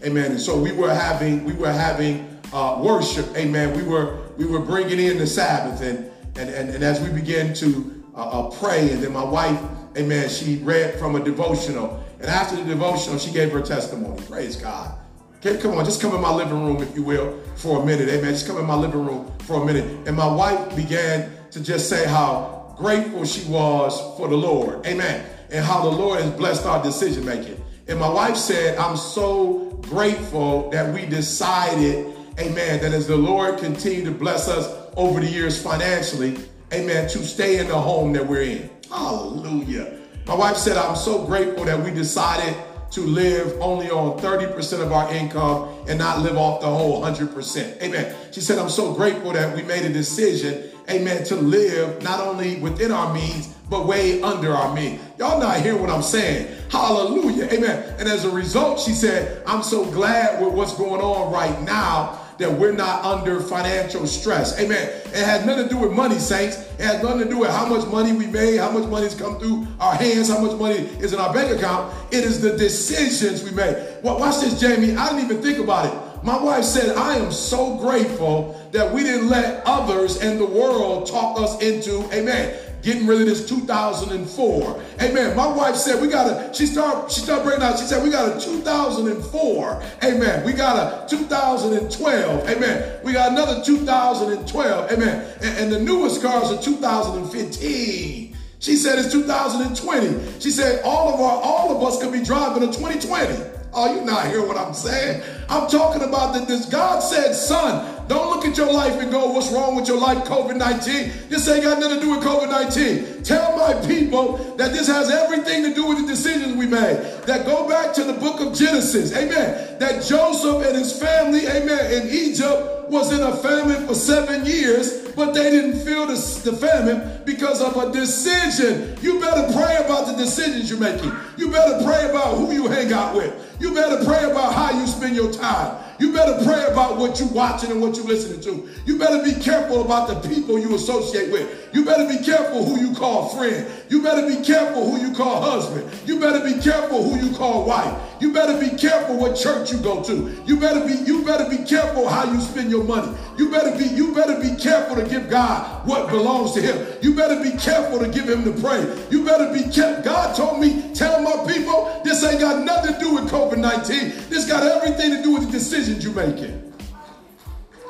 Amen. 0.03 0.31
And 0.31 0.41
so 0.41 0.59
we 0.59 0.73
were 0.73 0.93
having, 0.93 1.45
we 1.45 1.53
were 1.53 1.71
having 1.71 2.36
uh, 2.53 2.79
worship, 2.81 3.35
amen, 3.35 3.75
we 3.75 3.83
were 3.83 4.19
we 4.37 4.45
were 4.45 4.59
bringing 4.59 4.99
in 4.99 5.17
the 5.17 5.27
Sabbath, 5.27 5.81
and 5.81 6.09
and 6.35 6.49
and, 6.49 6.69
and 6.69 6.83
as 6.83 7.01
we 7.01 7.09
began 7.09 7.53
to 7.55 8.03
uh, 8.15 8.47
uh, 8.47 8.49
pray, 8.51 8.91
and 8.91 9.03
then 9.03 9.13
my 9.13 9.23
wife, 9.23 9.59
amen, 9.97 10.29
she 10.29 10.57
read 10.57 10.97
from 10.99 11.15
a 11.15 11.23
devotional, 11.23 12.03
and 12.19 12.27
after 12.27 12.55
the 12.55 12.63
devotional, 12.63 13.17
she 13.17 13.31
gave 13.31 13.51
her 13.51 13.61
testimony. 13.61 14.21
Praise 14.23 14.55
God. 14.55 14.97
Okay, 15.37 15.57
come 15.61 15.77
on, 15.77 15.85
just 15.85 16.01
come 16.01 16.15
in 16.15 16.21
my 16.21 16.33
living 16.33 16.65
room, 16.65 16.81
if 16.81 16.95
you 16.95 17.03
will, 17.03 17.39
for 17.55 17.83
a 17.83 17.85
minute, 17.85 18.09
amen. 18.09 18.33
Just 18.33 18.47
come 18.47 18.57
in 18.57 18.65
my 18.65 18.75
living 18.75 19.05
room 19.05 19.31
for 19.39 19.61
a 19.61 19.65
minute, 19.65 19.85
and 20.07 20.15
my 20.15 20.27
wife 20.27 20.75
began 20.75 21.31
to 21.51 21.63
just 21.63 21.89
say 21.89 22.07
how 22.07 22.73
grateful 22.77 23.25
she 23.25 23.47
was 23.49 23.99
for 24.17 24.27
the 24.27 24.35
Lord, 24.35 24.85
amen, 24.85 25.25
and 25.51 25.63
how 25.63 25.83
the 25.83 25.89
Lord 25.89 26.21
has 26.21 26.31
blessed 26.31 26.65
our 26.65 26.81
decision 26.81 27.25
making. 27.25 27.63
And 27.87 27.99
my 27.99 28.09
wife 28.09 28.35
said, 28.35 28.77
I'm 28.77 28.97
so 28.97 29.79
grateful 29.81 30.69
that 30.71 30.93
we 30.93 31.05
decided 31.05 32.16
amen, 32.39 32.81
that 32.81 32.93
as 32.93 33.07
the 33.07 33.17
Lord 33.17 33.59
continue 33.59 34.03
to 34.05 34.11
bless 34.11 34.47
us 34.47 34.67
over 34.95 35.19
the 35.19 35.27
years 35.27 35.61
financially, 35.61 36.37
amen, 36.73 37.09
to 37.09 37.19
stay 37.19 37.59
in 37.59 37.67
the 37.67 37.79
home 37.79 38.13
that 38.13 38.25
we're 38.25 38.41
in. 38.41 38.69
Hallelujah. 38.89 39.99
My 40.25 40.35
wife 40.35 40.57
said, 40.57 40.77
I'm 40.77 40.95
so 40.95 41.25
grateful 41.25 41.65
that 41.65 41.83
we 41.83 41.91
decided 41.91 42.55
to 42.91 43.01
live 43.01 43.59
only 43.61 43.89
on 43.89 44.17
30% 44.19 44.81
of 44.81 44.91
our 44.91 45.11
income 45.13 45.69
and 45.87 45.99
not 45.99 46.19
live 46.21 46.37
off 46.37 46.61
the 46.61 46.67
whole 46.67 47.01
100%. 47.01 47.81
Amen. 47.81 48.15
She 48.31 48.41
said, 48.41 48.57
I'm 48.59 48.69
so 48.69 48.93
grateful 48.93 49.33
that 49.33 49.55
we 49.55 49.61
made 49.63 49.85
a 49.85 49.91
decision, 49.91 50.69
amen, 50.89 51.23
to 51.25 51.35
live 51.35 52.01
not 52.01 52.19
only 52.19 52.59
within 52.59 52.91
our 52.91 53.13
means, 53.13 53.47
but 53.69 53.85
way 53.85 54.21
under 54.21 54.53
our 54.53 54.73
means. 54.73 55.01
Y'all 55.19 55.39
not 55.39 55.61
hear 55.61 55.75
what 55.75 55.89
I'm 55.89 56.01
saying. 56.01 56.53
Hallelujah. 56.69 57.45
Amen. 57.51 57.95
And 57.99 58.07
as 58.07 58.23
a 58.23 58.29
result, 58.29 58.79
she 58.79 58.91
said, 58.91 59.43
I'm 59.45 59.63
so 59.63 59.85
glad 59.91 60.41
with 60.41 60.53
what's 60.53 60.73
going 60.77 61.01
on 61.01 61.31
right 61.31 61.61
now 61.63 62.26
that 62.39 62.51
we're 62.51 62.71
not 62.71 63.03
under 63.03 63.39
financial 63.39 64.05
stress. 64.07 64.59
Amen. 64.59 64.89
It 65.05 65.25
has 65.25 65.45
nothing 65.45 65.67
to 65.67 65.73
do 65.73 65.79
with 65.79 65.91
money, 65.91 66.19
saints. 66.19 66.57
It 66.79 66.81
has 66.81 67.01
nothing 67.01 67.19
to 67.19 67.29
do 67.29 67.39
with 67.39 67.49
how 67.49 67.67
much 67.67 67.87
money 67.87 68.13
we 68.13 68.27
made, 68.27 68.57
how 68.57 68.71
much 68.71 68.87
money's 68.89 69.15
come 69.15 69.39
through 69.39 69.67
our 69.79 69.95
hands, 69.95 70.29
how 70.29 70.39
much 70.39 70.57
money 70.57 70.75
is 70.99 71.13
in 71.13 71.19
our 71.19 71.33
bank 71.33 71.57
account. 71.57 71.93
It 72.11 72.23
is 72.23 72.41
the 72.41 72.57
decisions 72.57 73.43
we 73.43 73.51
make. 73.51 73.77
Well, 74.03 74.19
watch 74.19 74.41
this, 74.41 74.59
Jamie. 74.59 74.95
I 74.95 75.09
didn't 75.09 75.25
even 75.25 75.41
think 75.41 75.59
about 75.59 75.85
it. 75.85 76.23
My 76.23 76.41
wife 76.41 76.63
said, 76.63 76.95
I 76.97 77.15
am 77.15 77.31
so 77.31 77.77
grateful 77.77 78.59
that 78.71 78.91
we 78.91 79.03
didn't 79.03 79.29
let 79.29 79.63
others 79.65 80.19
and 80.21 80.39
the 80.39 80.45
world 80.45 81.07
talk 81.07 81.39
us 81.39 81.61
into, 81.61 82.03
amen, 82.11 82.57
getting 82.81 83.07
rid 83.07 83.21
of 83.21 83.27
this 83.27 83.47
2004. 83.47 84.83
Amen. 85.01 85.35
My 85.35 85.47
wife 85.47 85.75
said 85.75 86.01
we 86.01 86.07
got 86.07 86.27
a, 86.27 86.53
she 86.53 86.65
started, 86.65 87.11
she 87.11 87.21
started 87.21 87.43
breaking 87.43 87.63
out. 87.63 87.79
She 87.79 87.85
said 87.85 88.03
we 88.03 88.09
got 88.09 88.37
a 88.37 88.39
2004. 88.39 89.83
Amen. 90.03 90.45
We 90.45 90.53
got 90.53 91.05
a 91.05 91.09
2012. 91.09 92.49
Amen. 92.49 92.99
We 93.03 93.13
got 93.13 93.31
another 93.31 93.63
2012. 93.63 94.91
Amen. 94.91 95.33
And, 95.41 95.57
and 95.57 95.71
the 95.71 95.79
newest 95.79 96.21
cars 96.21 96.51
are 96.51 96.61
2015. 96.61 98.37
She 98.59 98.75
said 98.75 98.97
it's 98.97 99.11
2020. 99.11 100.39
She 100.39 100.51
said 100.51 100.81
all 100.83 101.13
of 101.13 101.19
our, 101.19 101.41
all 101.41 101.75
of 101.75 101.83
us 101.83 102.01
could 102.01 102.11
be 102.11 102.23
driving 102.23 102.63
a 102.63 102.67
2020. 102.67 103.56
Oh, 103.79 103.93
you 103.93 104.01
not 104.03 104.25
hear 104.25 104.43
what 104.43 104.57
I'm 104.57 104.73
saying? 104.73 105.21
I'm 105.47 105.69
talking 105.69 106.01
about 106.01 106.33
that 106.33 106.47
this 106.47 106.65
God 106.65 106.99
said, 106.99 107.35
son, 107.35 108.07
don't 108.07 108.35
look 108.35 108.43
at 108.43 108.57
your 108.57 108.73
life 108.73 108.99
and 108.99 109.11
go, 109.11 109.31
what's 109.31 109.51
wrong 109.51 109.75
with 109.75 109.87
your 109.87 109.99
life, 109.99 110.17
COVID-19? 110.23 111.29
This 111.29 111.47
ain't 111.47 111.61
got 111.61 111.79
nothing 111.79 111.99
to 111.99 112.03
do 112.03 112.09
with 112.09 112.23
COVID-19. 112.23 113.23
Tell 113.23 113.55
my 113.55 113.75
people 113.85 114.37
that 114.55 114.71
this 114.71 114.87
has 114.87 115.11
everything 115.11 115.61
to 115.61 115.75
do 115.75 115.89
with 115.89 116.01
the 116.01 116.07
decisions 116.07 116.57
we 116.57 116.65
made. 116.65 117.21
That 117.27 117.45
go 117.45 117.69
back 117.69 117.93
to 117.93 118.03
the 118.03 118.13
book 118.13 118.41
of 118.41 118.55
Genesis. 118.55 119.15
Amen. 119.15 119.77
That 119.77 120.03
Joseph 120.03 120.65
and 120.65 120.75
his 120.75 120.99
family, 120.99 121.45
amen, 121.45 122.01
in 122.01 122.09
Egypt 122.09 122.89
was 122.89 123.13
in 123.13 123.21
a 123.21 123.37
famine 123.37 123.85
for 123.85 123.93
seven 123.93 124.43
years 124.47 125.07
but 125.17 125.33
they 125.33 125.49
didn't 125.49 125.83
feel 125.83 126.05
the, 126.05 126.13
the 126.45 126.55
famine 126.55 127.23
because 127.25 127.59
of 127.59 127.75
a 127.75 127.91
decision. 127.91 128.95
You 129.01 129.19
better 129.19 129.51
pray 129.51 129.77
about 129.83 130.05
the 130.05 130.13
decisions 130.13 130.69
you're 130.69 130.79
making. 130.79 131.11
You 131.37 131.49
better 131.49 131.83
pray 131.83 132.07
about 132.07 132.37
who 132.37 132.51
you 132.51 132.67
hang 132.67 132.93
out 132.93 133.15
with. 133.15 133.33
You 133.59 133.73
better 133.73 134.05
pray 134.05 134.29
about 134.29 134.53
how 134.53 134.79
you 134.79 134.85
spend 134.85 135.15
your 135.15 135.31
time. 135.31 135.83
You 135.99 136.13
better 136.13 136.43
pray 136.45 136.65
about 136.65 136.97
what 136.97 137.19
you're 137.19 137.29
watching 137.29 137.71
and 137.71 137.81
what 137.81 137.95
you're 137.95 138.05
listening 138.05 138.41
to. 138.41 138.69
You 138.85 138.99
better 138.99 139.23
be 139.23 139.33
careful 139.41 139.81
about 139.81 140.07
the 140.07 140.29
people 140.29 140.59
you 140.59 140.75
associate 140.75 141.31
with. 141.31 141.69
You 141.73 141.85
better 141.85 142.07
be 142.07 142.23
careful 142.23 142.65
who 142.65 142.79
you 142.79 142.93
call 142.95 143.29
friend. 143.29 143.67
You 143.89 144.03
better 144.03 144.27
be 144.27 144.43
careful 144.43 144.89
who 144.89 144.99
you 144.99 145.15
call 145.15 145.41
husband. 145.41 145.89
You 146.07 146.19
better 146.19 146.43
be 146.43 146.61
careful 146.61 147.03
who 147.03 147.25
you 147.25 147.35
call 147.35 147.65
wife. 147.65 148.07
You 148.19 148.33
better 148.33 148.59
be 148.59 148.75
careful 148.77 149.17
what 149.17 149.35
church 149.35 149.71
you 149.71 149.79
go 149.79 150.03
to. 150.03 150.35
You 150.45 150.59
better 150.59 150.85
be 150.85 150.93
you 150.93 151.23
better 151.23 151.49
be 151.49 151.63
careful 151.63 152.07
how 152.07 152.31
you 152.31 152.39
spend 152.41 152.71
your 152.71 152.83
money. 152.83 153.15
You 153.37 153.51
better 153.51 153.77
be 153.77 153.85
you 153.85 154.13
better 154.13 154.39
be 154.39 154.55
careful 154.55 154.95
to 154.95 155.07
give 155.07 155.29
God 155.29 155.87
what 155.87 156.09
belongs 156.09 156.53
to 156.53 156.61
him. 156.61 156.87
You 157.01 157.15
better 157.15 157.41
be 157.41 157.55
careful 157.57 157.99
to 157.99 158.07
give 158.07 158.27
him 158.27 158.43
the 158.43 158.59
praise. 158.59 159.11
You 159.11 159.23
better 159.23 159.53
be 159.53 159.69
careful. 159.71 160.03
God 160.03 160.35
told 160.35 160.59
me, 160.59 160.93
tell 160.93 161.21
my 161.21 161.45
people, 161.51 162.01
this 162.03 162.23
ain't 162.23 162.39
got 162.39 162.63
nothing 162.63 162.93
to 162.93 162.99
do 162.99 163.13
with 163.15 163.29
COVID-19. 163.29 164.29
This 164.29 164.47
got 164.47 164.63
everything 164.63 165.11
to 165.11 165.23
do 165.23 165.33
with 165.33 165.43
the 165.43 165.51
decisions 165.87 166.03
you're 166.03 166.13
making. 166.13 166.73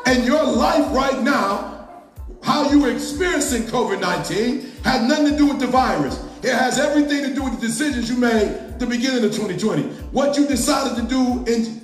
And 0.05 0.25
your 0.25 0.43
life 0.43 0.93
right 0.93 1.21
now 1.21 1.73
how 2.43 2.69
you 2.69 2.81
were 2.81 2.91
experiencing 2.91 3.63
COVID-19 3.63 4.83
has 4.83 5.07
nothing 5.07 5.31
to 5.31 5.37
do 5.37 5.47
with 5.47 5.59
the 5.59 5.67
virus. 5.67 6.23
It 6.43 6.53
has 6.53 6.79
everything 6.79 7.23
to 7.23 7.33
do 7.33 7.43
with 7.43 7.59
the 7.59 7.67
decisions 7.67 8.09
you 8.09 8.17
made 8.17 8.75
the 8.79 8.85
beginning 8.85 9.25
of 9.25 9.31
2020. 9.31 9.83
What 10.11 10.37
you 10.37 10.47
decided 10.47 10.95
to 11.01 11.09
do 11.09 11.39
in 11.51 11.81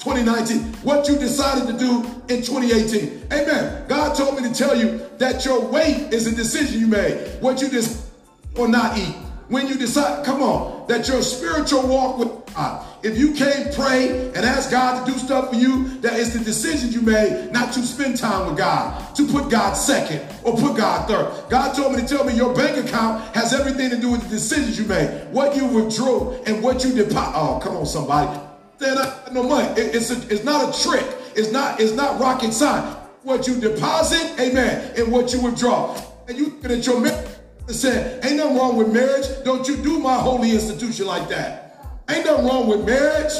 2019, 0.00 0.74
what 0.82 1.08
you 1.08 1.16
decided 1.16 1.66
to 1.68 1.78
do 1.78 2.02
in 2.28 2.42
2018. 2.42 3.28
Amen. 3.32 3.86
God 3.88 4.16
told 4.16 4.40
me 4.40 4.48
to 4.48 4.54
tell 4.54 4.76
you 4.76 5.08
that 5.18 5.44
your 5.44 5.60
weight 5.60 6.12
is 6.12 6.26
a 6.26 6.34
decision 6.34 6.80
you 6.80 6.88
made. 6.88 7.40
What 7.40 7.62
you 7.62 7.70
just 7.70 8.10
or 8.56 8.68
not 8.68 8.98
eat. 8.98 9.14
When 9.48 9.68
you 9.68 9.76
decide, 9.76 10.26
come 10.26 10.42
on, 10.42 10.88
that 10.88 11.06
your 11.06 11.22
spiritual 11.22 11.86
walk 11.86 12.18
with 12.18 12.54
God. 12.54 12.84
If 13.06 13.16
you 13.16 13.34
can't 13.34 13.72
pray 13.72 14.32
and 14.34 14.38
ask 14.38 14.68
God 14.68 15.06
to 15.06 15.12
do 15.12 15.16
stuff 15.16 15.50
for 15.50 15.54
you, 15.54 15.86
that 16.00 16.14
is 16.14 16.36
the 16.36 16.40
decision 16.40 16.90
you 16.90 17.02
made 17.02 17.52
not 17.52 17.72
to 17.74 17.82
spend 17.82 18.16
time 18.16 18.48
with 18.48 18.58
God, 18.58 19.14
to 19.14 19.28
put 19.28 19.48
God 19.48 19.74
second 19.74 20.26
or 20.42 20.56
put 20.56 20.76
God 20.76 21.06
third. 21.06 21.48
God 21.48 21.72
told 21.74 21.94
me 21.94 22.00
to 22.02 22.08
tell 22.08 22.24
me 22.24 22.34
your 22.34 22.52
bank 22.52 22.84
account 22.84 23.32
has 23.36 23.54
everything 23.54 23.90
to 23.90 23.96
do 23.96 24.10
with 24.10 24.24
the 24.24 24.28
decisions 24.28 24.76
you 24.76 24.86
made, 24.86 25.28
what 25.30 25.54
you 25.54 25.66
withdrew 25.66 26.32
and 26.46 26.60
what 26.64 26.82
you 26.82 26.92
deposit. 26.96 27.32
Oh, 27.36 27.60
come 27.62 27.76
on, 27.76 27.86
somebody. 27.86 28.40
Then 28.78 28.96
no 29.30 29.44
money. 29.44 29.80
it's, 29.80 30.10
a, 30.10 30.34
it's 30.34 30.42
not 30.42 30.74
a 30.74 30.82
trick. 30.82 31.06
It's 31.36 31.52
not, 31.52 31.80
it's 31.80 31.92
not 31.92 32.18
rocket 32.18 32.52
science. 32.52 32.96
What 33.22 33.46
you 33.46 33.60
deposit, 33.60 34.40
amen, 34.40 34.94
and 34.98 35.12
what 35.12 35.32
you 35.32 35.40
withdraw. 35.42 35.96
And 36.26 36.36
you 36.36 36.58
look 36.60 36.84
your 36.84 37.00
marriage 37.00 37.28
say, 37.68 38.18
ain't 38.24 38.36
nothing 38.36 38.56
wrong 38.56 38.76
with 38.76 38.92
marriage. 38.92 39.26
Don't 39.44 39.66
you 39.68 39.76
do 39.76 40.00
my 40.00 40.16
holy 40.16 40.50
institution 40.50 41.06
like 41.06 41.28
that. 41.28 41.65
Ain't 42.08 42.24
nothing 42.24 42.46
wrong 42.46 42.68
with 42.68 42.84
marriage. 42.84 43.32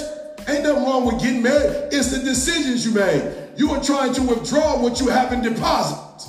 Ain't 0.49 0.65
nothing 0.65 0.85
wrong 0.85 1.07
with 1.07 1.21
getting 1.21 1.43
married. 1.43 1.89
It's 1.93 2.11
the 2.11 2.23
decisions 2.23 2.85
you 2.85 2.93
made. 2.93 3.33
You 3.57 3.71
are 3.71 3.83
trying 3.83 4.13
to 4.15 4.23
withdraw 4.23 4.81
what 4.81 5.01
you 5.01 5.09
have 5.09 5.33
in 5.33 5.43
deposit. 5.43 6.29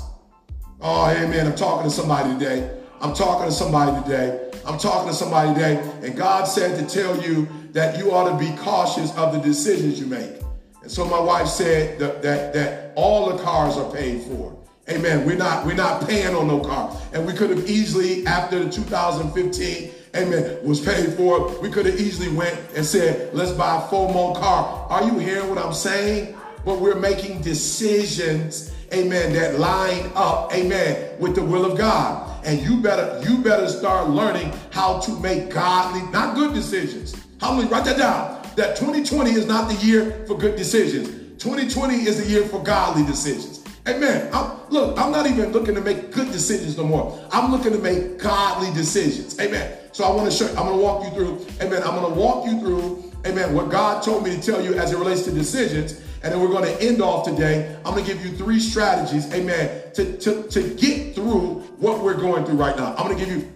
Oh, 0.80 1.10
amen. 1.10 1.48
I'm 1.48 1.56
talking 1.56 1.90
to 1.90 1.96
somebody 1.96 2.34
today. 2.34 2.78
I'm 3.02 3.14
talking 3.14 3.48
to 3.48 3.52
somebody 3.52 4.02
today. 4.04 4.52
I'm 4.66 4.78
talking 4.78 5.10
to 5.10 5.16
somebody 5.16 5.54
today. 5.54 5.78
And 6.04 6.16
God 6.16 6.46
said 6.46 6.80
to 6.80 6.94
tell 6.94 7.22
you 7.22 7.48
that 7.72 7.98
you 7.98 8.12
ought 8.12 8.30
to 8.32 8.38
be 8.38 8.56
cautious 8.58 9.16
of 9.16 9.34
the 9.34 9.40
decisions 9.40 10.00
you 10.00 10.06
make. 10.08 10.42
And 10.82 10.92
so 10.92 11.06
my 11.06 11.20
wife 11.20 11.48
said 11.48 12.00
that, 12.00 12.22
that, 12.22 12.54
that 12.54 12.94
all 12.96 13.36
the 13.36 13.44
cars 13.44 13.78
are 13.78 13.92
paid 13.92 14.24
for. 14.24 14.58
Amen. 14.90 15.26
We're 15.26 15.38
not, 15.38 15.66
we're 15.66 15.76
not 15.76 16.08
paying 16.08 16.34
on 16.34 16.48
no 16.48 16.60
car. 16.60 16.96
And 17.14 17.26
we 17.28 17.34
could 17.34 17.50
have 17.50 17.70
easily, 17.70 18.26
after 18.26 18.64
the 18.64 18.70
2015 18.70 19.92
amen, 20.18 20.60
was 20.64 20.80
paid 20.80 21.14
for. 21.14 21.60
We 21.62 21.70
could 21.70 21.86
have 21.86 22.00
easily 22.00 22.30
went 22.36 22.60
and 22.76 22.86
said, 22.86 23.34
let's 23.34 23.52
buy 23.52 23.86
four 23.90 24.12
more 24.14 24.36
car. 24.36 24.88
Are 24.90 25.04
you 25.04 25.18
hearing 25.20 25.50
what 25.50 25.58
I'm 25.58 25.74
saying? 25.74 26.36
But 26.66 26.80
we're 26.80 27.00
making 27.00 27.42
decisions, 27.42 28.74
amen, 28.94 29.34
that 29.34 29.60
line 29.60 30.12
up, 30.16 30.54
amen, 30.54 31.20
with 31.20 31.36
the 31.36 31.44
will 31.44 31.66
of 31.66 31.78
God. 31.78 32.46
And 32.46 32.60
you 32.62 32.82
better, 32.82 33.22
you 33.28 33.38
better 33.38 33.68
start 33.70 34.10
learning 34.10 34.54
how 34.72 35.00
to 35.02 35.20
make 35.20 35.50
godly, 35.50 36.02
not 36.12 36.36
good 36.36 36.54
decisions. 36.54 37.16
How 37.40 37.54
many, 37.54 37.70
write 37.70 37.86
that 37.86 37.98
down. 37.98 38.42
That 38.56 38.76
2020 38.76 39.32
is 39.32 39.46
not 39.46 39.70
the 39.70 39.76
year 39.86 40.26
for 40.26 40.38
good 40.38 40.56
decisions. 40.56 41.10
2020 41.42 41.94
is 42.08 42.24
the 42.24 42.30
year 42.30 42.46
for 42.48 42.62
godly 42.64 43.06
decisions. 43.06 43.57
Amen. 43.88 44.30
I'm, 44.34 44.52
look, 44.70 45.00
I'm 45.00 45.12
not 45.12 45.28
even 45.28 45.52
looking 45.52 45.74
to 45.76 45.82
make 45.82 46.12
good 46.12 46.32
decisions 46.32 46.78
no 46.78 46.84
more. 46.84 47.18
I'm 47.32 47.52
looking 47.52 47.72
to 47.72 47.80
make 47.80 48.18
godly 48.18 48.74
decisions. 48.74 49.40
Amen. 49.40 49.78
So 49.94 50.04
I 50.04 50.12
want 50.14 50.30
to 50.30 50.36
show, 50.38 50.48
I'm 50.50 50.68
going 50.68 50.78
to 50.78 50.84
walk 50.84 51.06
you 51.06 51.12
through, 51.12 51.46
amen. 51.62 51.82
I'm 51.84 51.96
going 51.96 52.14
to 52.14 52.20
walk 52.20 52.46
you 52.46 52.60
through, 52.60 53.12
amen, 53.26 53.56
what 53.56 53.70
God 53.70 54.04
told 54.04 54.24
me 54.24 54.36
to 54.36 54.42
tell 54.42 54.64
you 54.64 54.76
as 54.76 54.92
it 54.92 54.98
relates 54.98 55.24
to 55.24 55.32
decisions. 55.32 56.02
And 56.22 56.34
then 56.34 56.42
we're 56.42 56.50
going 56.50 56.66
to 56.66 56.82
end 56.84 57.02
off 57.02 57.26
today. 57.26 57.76
I'm 57.86 57.94
going 57.94 58.06
to 58.06 58.14
give 58.14 58.24
you 58.26 58.36
three 58.36 58.60
strategies, 58.60 59.32
amen, 59.34 59.94
to, 59.94 60.18
to, 60.18 60.44
to 60.44 60.76
get 60.76 61.16
through 61.16 61.62
what 61.80 62.04
we're 62.04 62.16
going 62.16 62.46
through 62.46 62.58
right 62.58 62.76
now. 62.76 62.94
I'm 62.96 63.08
going 63.08 63.18
to 63.18 63.26
give 63.26 63.34
you 63.34 63.52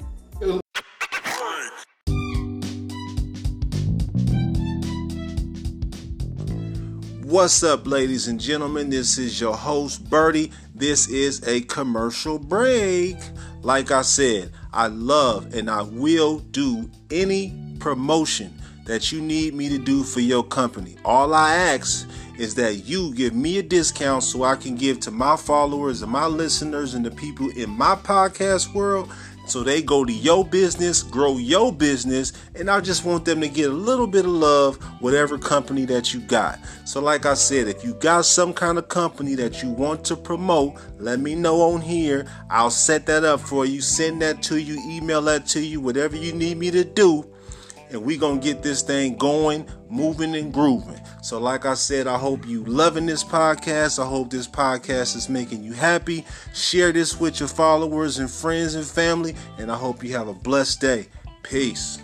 What's 7.32 7.64
up, 7.64 7.88
ladies 7.88 8.28
and 8.28 8.38
gentlemen? 8.38 8.90
This 8.90 9.18
is 9.18 9.40
your 9.40 9.56
host, 9.56 10.04
Berty. 10.10 10.52
This 10.76 11.08
is 11.08 11.48
a 11.48 11.62
commercial 11.62 12.38
break. 12.38 13.16
Like 13.62 13.90
I 13.90 14.02
said, 14.02 14.52
I 14.74 14.88
love 14.88 15.54
and 15.54 15.70
I 15.70 15.84
will 15.84 16.40
do 16.40 16.92
any 17.10 17.54
promotion 17.80 18.54
that 18.86 19.14
you 19.14 19.22
need 19.22 19.54
me 19.54 19.70
to 19.70 19.78
do 19.78 20.04
for 20.04 20.20
your 20.20 20.44
company. 20.44 20.98
All 21.06 21.34
I 21.34 21.54
ask 21.56 22.06
is 22.38 22.54
that 22.56 22.86
you 22.86 23.14
give 23.14 23.34
me 23.34 23.60
a 23.60 23.64
discount 23.64 24.24
so 24.24 24.44
I 24.44 24.58
can 24.58 24.76
give 24.76 25.00
to 25.00 25.12
my 25.12 25.38
followers 25.38 26.02
and 26.02 26.12
my 26.12 26.26
listeners 26.26 26.96
and 26.96 27.06
the 27.06 27.12
people 27.12 27.50
in 27.52 27.70
my 27.70 27.96
podcast 27.96 28.74
world 28.74 29.10
so 29.52 29.64
they 29.64 29.82
go 29.82 30.06
to 30.06 30.14
your 30.14 30.46
business, 30.46 31.04
grow 31.04 31.38
your 31.38 31.74
business, 31.74 32.32
and 32.56 32.70
I 32.70 32.80
just 32.80 33.04
want 33.04 33.26
them 33.26 33.42
to 33.42 33.50
get 33.50 33.70
a 33.70 33.74
little 33.74 34.08
bit 34.08 34.24
of 34.24 34.32
love, 34.32 34.78
whatever 35.02 35.38
company 35.38 35.84
that 35.86 36.14
you 36.14 36.22
got. 36.22 36.58
So, 36.86 37.02
like 37.02 37.26
I 37.26 37.34
said, 37.34 37.68
if 37.68 37.84
you 37.84 37.94
got 37.96 38.24
some 38.24 38.54
kind 38.54 38.78
of 38.78 38.88
company 38.88 39.36
that 39.36 39.62
you 39.62 39.70
want 39.70 40.06
to 40.06 40.16
promote, 40.16 40.76
let 41.00 41.20
me 41.20 41.36
know 41.36 41.62
on 41.74 41.82
here. 41.82 42.28
I'll 42.50 42.72
set 42.72 43.06
that 43.08 43.26
up 43.26 43.42
for 43.42 43.66
you, 43.66 43.82
send 43.82 44.22
that 44.22 44.42
to 44.44 44.58
you, 44.58 44.82
email 44.90 45.22
that 45.24 45.48
to 45.48 45.60
you, 45.60 45.82
whatever 45.82 46.16
you 46.16 46.32
need 46.32 46.58
me 46.58 46.72
to 46.72 46.86
do 46.86 47.31
and 47.92 48.04
we 48.04 48.18
gonna 48.18 48.40
get 48.40 48.64
this 48.64 48.82
thing 48.82 49.18
going, 49.18 49.68
moving 49.90 50.36
and 50.36 50.54
grooving. 50.54 51.00
So, 51.22 51.40
like 51.40 51.66
I 51.66 51.76
said, 51.76 52.08
I 52.08 52.18
hope 52.18 52.48
you 52.48 52.64
loving 52.64 53.06
this 53.06 53.24
podcast. 53.24 54.02
I 54.02 54.08
hope 54.08 54.30
this 54.30 54.48
podcast 54.48 55.16
is 55.16 55.30
making 55.30 55.64
you 55.64 55.74
happy. 55.74 56.26
Share 56.54 56.92
this 56.92 57.20
with 57.20 57.40
your 57.40 57.50
followers 57.50 58.18
and 58.18 58.30
friends 58.30 58.76
and 58.76 58.86
family, 58.86 59.36
and 59.58 59.72
I 59.72 59.76
hope 59.76 60.04
you 60.04 60.16
have 60.16 60.28
a 60.28 60.34
blessed 60.34 60.82
day. 60.82 61.08
Peace. 61.44 62.00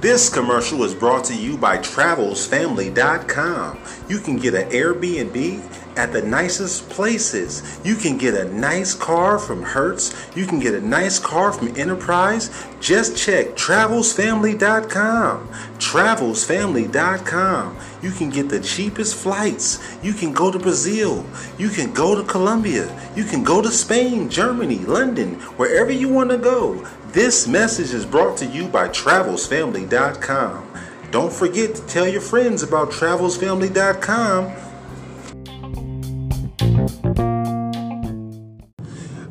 This 0.00 0.30
commercial 0.30 0.84
is 0.84 0.94
brought 0.94 1.24
to 1.24 1.34
you 1.34 1.58
by 1.58 1.78
TravelsFamily.com. 1.78 3.78
You 4.08 4.20
can 4.20 4.36
get 4.36 4.54
an 4.54 4.70
Airbnb 4.70 5.62
at 5.98 6.12
the 6.12 6.22
nicest 6.22 6.88
places. 6.88 7.78
You 7.84 7.96
can 7.96 8.16
get 8.16 8.34
a 8.34 8.44
nice 8.54 8.94
car 8.94 9.38
from 9.38 9.62
Hertz. 9.62 10.14
You 10.34 10.46
can 10.46 10.60
get 10.60 10.72
a 10.74 10.80
nice 10.80 11.18
car 11.18 11.52
from 11.52 11.76
Enterprise. 11.76 12.50
Just 12.80 13.18
check 13.18 13.56
TravelsFamily.com. 13.56 15.48
travelsfamily.com. 15.78 17.76
You 18.00 18.12
can 18.12 18.30
get 18.30 18.48
the 18.48 18.60
cheapest 18.60 19.16
flights. 19.16 19.98
You 20.02 20.12
can 20.12 20.32
go 20.32 20.52
to 20.52 20.58
Brazil. 20.58 21.26
You 21.58 21.68
can 21.68 21.92
go 21.92 22.14
to 22.14 22.22
Colombia. 22.22 22.88
You 23.16 23.24
can 23.24 23.42
go 23.42 23.60
to 23.60 23.70
Spain, 23.70 24.30
Germany, 24.30 24.78
London, 24.78 25.34
wherever 25.56 25.90
you 25.90 26.08
want 26.08 26.30
to 26.30 26.38
go. 26.38 26.86
This 27.08 27.48
message 27.48 27.92
is 27.92 28.06
brought 28.06 28.36
to 28.38 28.46
you 28.46 28.68
by 28.68 28.88
travelsfamily.com. 28.88 30.87
Don't 31.10 31.32
forget 31.32 31.74
to 31.74 31.86
tell 31.86 32.06
your 32.06 32.20
friends 32.20 32.62
about 32.62 32.90
travelsfamily.com. 32.90 34.52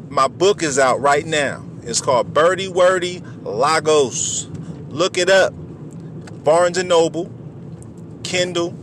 My 0.10 0.28
book 0.28 0.64
is 0.64 0.80
out 0.80 1.00
right 1.02 1.26
now. 1.26 1.64
It's 1.84 2.02
called 2.02 2.34
Berty 2.34 2.68
Werty 2.68 3.22
Lagos. 3.44 4.48
Look 4.90 5.20
it 5.20 5.30
up. 5.30 5.54
Barnes 6.44 6.80
and 6.80 6.90
Noble, 6.90 7.32
Kindle, 8.24 8.74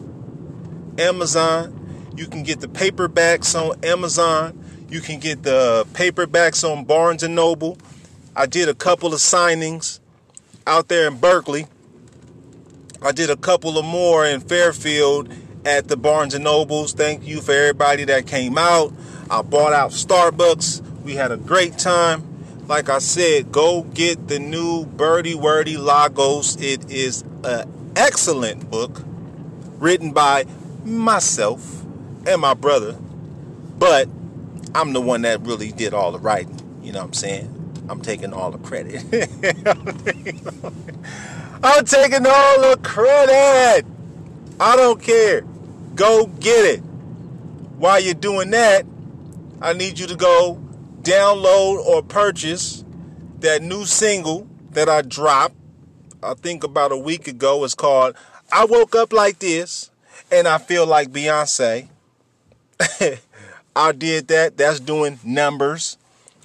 Amazon. 0.96 2.12
You 2.16 2.26
can 2.26 2.44
get 2.44 2.60
the 2.60 2.68
paperbacks 2.68 3.60
on 3.60 3.84
Amazon. 3.84 4.56
You 4.88 5.00
can 5.00 5.18
get 5.18 5.42
the 5.42 5.84
paperbacks 5.94 6.62
on 6.62 6.84
Barnes 6.84 7.24
and 7.24 7.34
Noble. 7.34 7.76
I 8.36 8.46
did 8.46 8.68
a 8.68 8.74
couple 8.74 9.12
of 9.12 9.18
signings 9.18 9.98
out 10.64 10.86
there 10.86 11.08
in 11.08 11.16
Berkeley. 11.18 11.66
I 13.04 13.12
did 13.12 13.30
a 13.30 13.36
couple 13.36 13.78
of 13.78 13.84
more 13.84 14.26
in 14.26 14.40
Fairfield 14.40 15.32
at 15.64 15.88
the 15.88 15.96
Barnes 15.96 16.34
and 16.34 16.44
Nobles. 16.44 16.92
Thank 16.92 17.26
you 17.26 17.40
for 17.40 17.52
everybody 17.52 18.04
that 18.04 18.26
came 18.26 18.58
out. 18.58 18.92
I 19.30 19.42
bought 19.42 19.72
out 19.72 19.90
Starbucks. 19.92 21.02
We 21.02 21.14
had 21.14 21.30
a 21.30 21.36
great 21.36 21.78
time 21.78 22.34
like 22.66 22.88
I 22.88 22.98
said, 22.98 23.52
go 23.52 23.82
get 23.82 24.28
the 24.28 24.38
new 24.38 24.86
Berty 24.86 25.34
Werty 25.34 25.76
Lagos. 25.76 26.56
It 26.56 26.90
is 26.90 27.22
an 27.42 27.92
excellent 27.94 28.70
book 28.70 29.02
written 29.78 30.12
by 30.12 30.46
myself 30.84 31.82
and 32.26 32.40
my 32.40 32.54
brother, 32.54 32.96
but 33.78 34.08
I'm 34.74 34.92
the 34.92 35.00
one 35.00 35.22
that 35.22 35.42
really 35.42 35.72
did 35.72 35.92
all 35.92 36.12
the 36.12 36.18
writing. 36.18 36.58
You 36.82 36.92
know 36.92 37.00
what 37.00 37.06
I'm 37.06 37.12
saying? 37.12 37.84
I'm 37.88 38.00
taking 38.00 38.32
all 38.32 38.50
the 38.50 38.58
credit. 38.58 39.04
I'm 41.66 41.86
taking 41.86 42.26
all 42.26 42.60
the 42.60 42.78
credit. 42.82 43.86
I 44.60 44.76
don't 44.76 45.02
care. 45.02 45.46
Go 45.94 46.26
get 46.26 46.66
it. 46.66 46.80
While 47.78 48.00
you're 48.00 48.12
doing 48.12 48.50
that, 48.50 48.84
I 49.62 49.72
need 49.72 49.98
you 49.98 50.06
to 50.08 50.14
go 50.14 50.60
download 51.00 51.78
or 51.78 52.02
purchase 52.02 52.84
that 53.38 53.62
new 53.62 53.86
single 53.86 54.46
that 54.72 54.90
I 54.90 55.00
dropped, 55.00 55.54
I 56.22 56.34
think 56.34 56.64
about 56.64 56.92
a 56.92 56.98
week 56.98 57.28
ago. 57.28 57.64
It's 57.64 57.74
called 57.74 58.14
I 58.52 58.66
Woke 58.66 58.94
Up 58.94 59.14
Like 59.14 59.38
This 59.38 59.90
and 60.30 60.46
I 60.46 60.58
Feel 60.58 60.84
Like 60.84 61.12
Beyonce. 61.12 61.88
I 63.74 63.92
did 63.92 64.28
that. 64.28 64.58
That's 64.58 64.80
doing 64.80 65.18
numbers. 65.24 65.96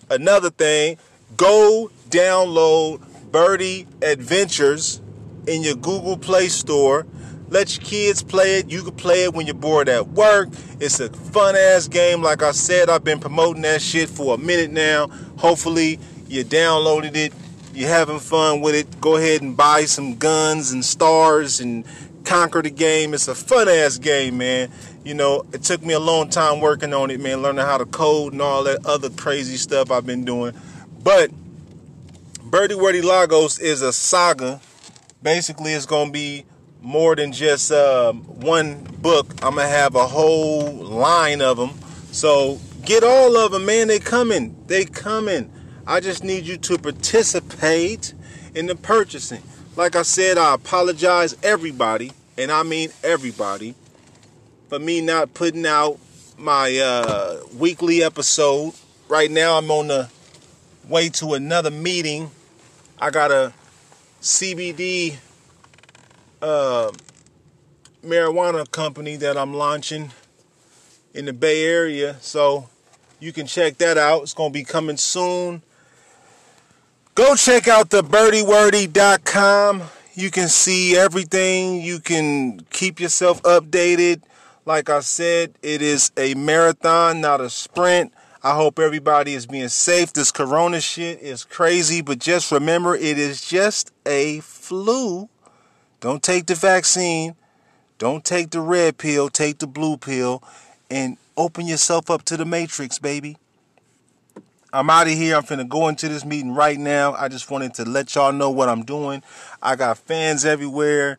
Another 0.09 0.49
thing, 0.49 0.97
go 1.35 1.91
download 2.09 2.99
Berty 3.31 3.85
Adventures 4.01 5.01
in 5.47 5.63
your 5.63 5.75
Google 5.75 6.17
Play 6.17 6.49
Store 6.49 7.05
let 7.49 7.75
your 7.75 7.85
kids 7.85 8.21
play 8.21 8.59
it. 8.59 8.69
You 8.69 8.83
can 8.83 8.95
play 8.95 9.23
it 9.23 9.33
when 9.33 9.47
you're 9.47 9.55
bored 9.55 9.89
at 9.89 10.09
work. 10.09 10.49
It's 10.79 10.99
a 10.99 11.09
fun 11.09 11.55
ass 11.55 11.87
game. 11.87 12.21
Like 12.21 12.43
I 12.43 12.51
said, 12.51 12.89
I've 12.89 13.03
been 13.03 13.19
promoting 13.19 13.63
that 13.63 13.81
shit 13.81 14.07
for 14.07 14.35
a 14.35 14.37
minute 14.37 14.69
now. 14.69 15.07
Hopefully, 15.37 15.99
you 16.27 16.45
downloaded 16.45 17.15
it. 17.15 17.33
You're 17.73 17.89
having 17.89 18.19
fun 18.19 18.61
with 18.61 18.75
it. 18.75 19.01
Go 19.01 19.15
ahead 19.15 19.41
and 19.41 19.57
buy 19.57 19.85
some 19.85 20.15
guns 20.15 20.71
and 20.71 20.85
stars 20.85 21.59
and 21.59 21.85
conquer 22.23 22.61
the 22.61 22.69
game. 22.69 23.15
It's 23.15 23.27
a 23.27 23.33
fun 23.33 23.67
ass 23.67 23.97
game, 23.97 24.37
man. 24.37 24.69
You 25.03 25.15
know, 25.15 25.43
it 25.51 25.63
took 25.63 25.81
me 25.81 25.95
a 25.95 25.99
long 25.99 26.29
time 26.29 26.61
working 26.61 26.93
on 26.93 27.09
it, 27.09 27.19
man, 27.19 27.41
learning 27.41 27.65
how 27.65 27.79
to 27.79 27.85
code 27.85 28.33
and 28.33 28.43
all 28.43 28.63
that 28.65 28.85
other 28.85 29.09
crazy 29.09 29.57
stuff 29.57 29.89
I've 29.89 30.05
been 30.05 30.23
doing. 30.23 30.53
But 31.01 31.31
Berty 32.47 32.75
Werty 32.75 33.01
Lagos 33.01 33.57
is 33.57 33.81
a 33.81 33.91
saga. 33.91 34.61
Basically, 35.21 35.73
it's 35.73 35.85
going 35.85 36.07
to 36.07 36.13
be 36.13 36.45
more 36.81 37.15
than 37.15 37.31
just 37.31 37.71
uh, 37.71 38.13
one 38.13 38.83
book. 39.01 39.27
I'm 39.43 39.55
gonna 39.55 39.67
have 39.67 39.95
a 39.95 40.07
whole 40.07 40.71
line 40.71 41.41
of 41.41 41.57
them. 41.57 41.71
So 42.11 42.59
get 42.85 43.03
all 43.03 43.37
of 43.37 43.51
them, 43.51 43.65
man. 43.65 43.87
They 43.87 43.99
coming. 43.99 44.55
They 44.67 44.85
coming. 44.85 45.51
I 45.85 45.99
just 45.99 46.23
need 46.23 46.45
you 46.45 46.57
to 46.57 46.77
participate 46.77 48.13
in 48.55 48.67
the 48.67 48.75
purchasing. 48.75 49.43
Like 49.75 49.95
I 49.95 50.03
said, 50.03 50.37
I 50.37 50.53
apologize 50.53 51.35
everybody, 51.43 52.11
and 52.37 52.51
I 52.51 52.63
mean 52.63 52.89
everybody, 53.03 53.75
for 54.67 54.79
me 54.79 55.01
not 55.01 55.33
putting 55.33 55.65
out 55.65 55.99
my 56.37 56.77
uh, 56.77 57.41
weekly 57.57 58.03
episode. 58.03 58.73
Right 59.07 59.31
now, 59.31 59.57
I'm 59.57 59.71
on 59.71 59.87
the 59.87 60.09
way 60.87 61.09
to 61.09 61.33
another 61.33 61.71
meeting. 61.71 62.31
I 63.01 63.09
got 63.09 63.31
a 63.31 63.53
CBD 64.21 65.15
uh, 66.41 66.91
marijuana 68.03 68.69
company 68.69 69.15
that 69.17 69.37
I'm 69.37 69.53
launching 69.53 70.11
in 71.13 71.25
the 71.25 71.33
Bay 71.33 71.63
Area. 71.63 72.17
So 72.19 72.69
you 73.19 73.31
can 73.31 73.47
check 73.47 73.77
that 73.77 73.97
out. 73.97 74.23
It's 74.23 74.33
going 74.33 74.51
to 74.51 74.53
be 74.53 74.63
coming 74.63 74.97
soon. 74.97 75.61
Go 77.15 77.35
check 77.35 77.67
out 77.67 77.89
the 77.89 78.01
bertywerty.com. 78.01 79.83
You 80.13 80.31
can 80.31 80.47
see 80.49 80.97
everything. 80.97 81.81
You 81.81 81.99
can 81.99 82.61
keep 82.71 82.99
yourself 82.99 83.41
updated. 83.43 84.21
Like 84.65 84.89
I 84.89 84.99
said, 84.99 85.53
it 85.61 85.81
is 85.81 86.11
a 86.17 86.33
marathon, 86.33 87.21
not 87.21 87.41
a 87.41 87.49
sprint. 87.49 88.13
I 88.49 88.55
hope 88.55 88.79
everybody 88.79 89.33
is 89.35 89.45
being 89.45 89.69
safe. 89.69 90.13
This 90.13 90.31
corona 90.31 90.81
shit 90.81 91.21
is 91.21 91.43
crazy, 91.43 92.01
but 92.01 92.19
just 92.19 92.51
remember 92.51 92.95
it 92.95 93.17
is 93.17 93.47
just 93.47 93.91
a 94.05 94.39
flu 94.39 95.29
don't 95.99 96.23
take 96.23 96.45
the 96.45 96.55
vaccine. 96.55 97.35
Don't 97.97 98.23
take 98.23 98.51
the 98.51 98.61
red 98.61 98.97
pill. 98.97 99.29
Take 99.29 99.59
the 99.59 99.67
blue 99.67 99.97
pill 99.97 100.41
and 100.89 101.17
open 101.35 101.67
yourself 101.67 102.09
up 102.09 102.23
to 102.25 102.37
the 102.37 102.45
matrix, 102.45 102.99
baby. 102.99 103.37
I'm 104.71 104.89
out 104.89 105.07
of 105.07 105.13
here. 105.13 105.35
I'm 105.35 105.43
finna 105.43 105.67
go 105.67 105.87
into 105.87 106.07
this 106.07 106.23
meeting 106.23 106.53
right 106.53 106.79
now. 106.79 107.13
I 107.13 107.27
just 107.27 107.51
wanted 107.51 107.73
to 107.75 107.85
let 107.85 108.15
y'all 108.15 108.31
know 108.31 108.49
what 108.49 108.69
I'm 108.69 108.85
doing. 108.85 109.23
I 109.61 109.75
got 109.75 109.97
fans 109.97 110.45
everywhere. 110.45 111.17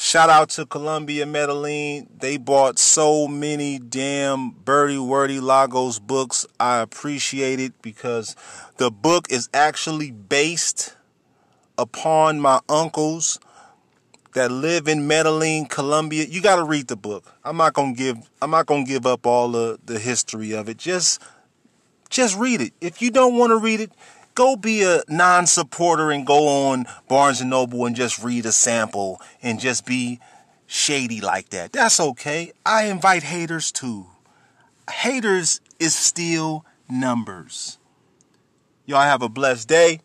Shout 0.00 0.30
out 0.30 0.50
to 0.50 0.64
Colombia 0.64 1.26
Medellin. 1.26 2.06
They 2.20 2.36
bought 2.36 2.78
so 2.78 3.26
many 3.26 3.80
damn 3.80 4.52
Berty 4.52 4.96
Werty 4.96 5.40
Lagos 5.40 5.98
books. 5.98 6.46
I 6.60 6.78
appreciate 6.78 7.58
it 7.58 7.72
because 7.82 8.36
the 8.76 8.92
book 8.92 9.26
is 9.28 9.48
actually 9.52 10.12
based 10.12 10.94
upon 11.76 12.38
my 12.38 12.60
uncle's 12.68 13.40
that 14.34 14.52
live 14.52 14.86
in 14.86 15.08
Medellin, 15.08 15.66
Colombia, 15.66 16.26
you 16.26 16.40
got 16.40 16.56
to 16.56 16.64
read 16.64 16.86
the 16.86 16.96
book. 16.96 17.34
I'm 17.44 17.56
not 17.56 17.72
gonna 17.72 17.92
give 17.92 18.18
I'm 18.40 18.52
not 18.52 18.66
gonna 18.66 18.84
give 18.84 19.04
up 19.04 19.26
all 19.26 19.48
the 19.48 19.80
the 19.84 19.98
history 19.98 20.52
of 20.52 20.68
it. 20.68 20.76
Just 20.76 21.20
just 22.08 22.38
read 22.38 22.60
it. 22.60 22.72
If 22.80 23.02
you 23.02 23.10
don't 23.10 23.36
want 23.36 23.50
to 23.50 23.56
read 23.56 23.80
it, 23.80 23.90
go 24.38 24.56
be 24.56 24.82
a 24.82 25.02
non-supporter 25.08 26.10
and 26.10 26.26
go 26.26 26.48
on 26.70 26.86
Barnes 27.08 27.40
and 27.40 27.50
Noble 27.50 27.84
and 27.84 27.96
just 27.96 28.22
read 28.22 28.46
a 28.46 28.52
sample 28.52 29.20
and 29.42 29.58
just 29.58 29.84
be 29.84 30.20
shady 30.66 31.20
like 31.20 31.50
that. 31.50 31.72
That's 31.72 31.98
okay. 32.00 32.52
I 32.64 32.86
invite 32.86 33.24
haters 33.24 33.72
too. 33.72 34.06
Haters 34.90 35.60
is 35.78 35.94
still 35.94 36.64
numbers. 36.88 37.78
Y'all 38.86 39.02
have 39.02 39.22
a 39.22 39.28
blessed 39.28 39.68
day. 39.68 40.00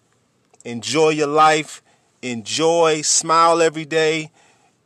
Enjoy 0.65 1.09
your 1.09 1.27
life 1.27 1.81
enjoy, 2.23 3.01
smile 3.01 3.61
every 3.61 3.85
day. 3.85 4.31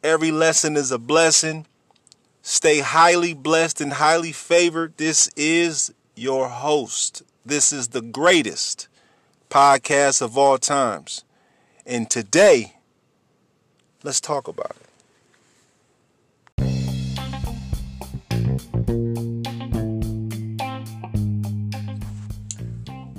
Every 0.03 0.31
lesson 0.31 0.75
is 0.75 0.91
a 0.91 0.97
blessing. 0.97 1.65
Stay 2.41 2.79
highly 2.79 3.33
blessed 3.33 3.81
and 3.81 3.93
highly 3.93 4.31
favored. 4.31 4.97
This 4.97 5.29
is 5.35 5.93
your 6.15 6.49
host. 6.49 7.23
This 7.45 7.71
is 7.71 7.89
the 7.89 8.01
greatest 8.01 8.87
podcast 9.49 10.21
of 10.21 10.37
all 10.37 10.57
times. 10.57 11.23
And 11.85 12.09
today, 12.09 12.73
let's 14.03 14.19
talk 14.19 14.47
about 14.47 14.71
it. 14.71 14.87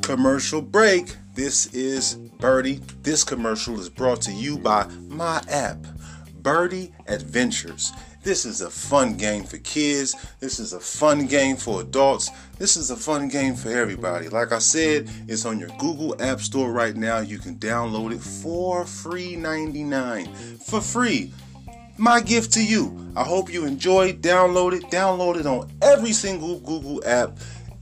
Commercial 0.03 0.63
break. 0.63 1.15
This 1.35 1.67
is 1.75 2.17
Berty. 2.39 2.83
This 3.03 3.25
commercial 3.25 3.79
is 3.79 3.89
brought 3.89 4.23
to 4.23 4.33
you 4.33 4.59
by 4.59 4.87
my 5.07 5.43
app, 5.49 5.79
Berty 6.43 6.93
Adventures. 7.07 7.93
This 8.29 8.45
is 8.45 8.61
a 8.61 8.69
fun 8.69 9.17
game 9.17 9.45
for 9.45 9.57
kids. 9.57 10.15
This 10.39 10.61
is 10.61 10.75
a 10.75 10.81
fun 10.81 11.25
game 11.25 11.57
for 11.57 11.81
adults. 11.81 12.31
This 12.59 12.77
is 12.77 12.91
a 12.91 12.97
fun 12.97 13.29
game 13.29 13.55
for 13.55 13.71
everybody. 13.71 14.29
Like 14.29 14.53
I 14.53 14.59
said, 14.59 15.09
it's 15.27 15.47
on 15.47 15.59
your 15.59 15.71
Google 15.79 16.15
App 16.23 16.43
Store 16.43 16.71
right 16.71 16.95
now. 16.95 17.21
You 17.21 17.39
can 17.39 17.57
download 17.57 18.15
it 18.15 18.21
for 18.21 18.85
free 18.85 19.35
99 19.35 20.27
for 20.59 20.83
free. 20.83 21.33
My 21.97 22.21
gift 22.21 22.53
to 22.53 22.63
you. 22.63 23.15
I 23.17 23.25
hope 23.25 23.51
you 23.51 23.65
enjoy. 23.65 24.13
Download 24.13 24.75
it. 24.75 24.83
Download 24.91 25.41
it 25.41 25.47
on 25.47 25.73
every 25.81 26.13
single 26.13 26.61
Google 26.61 27.03
app, 27.07 27.39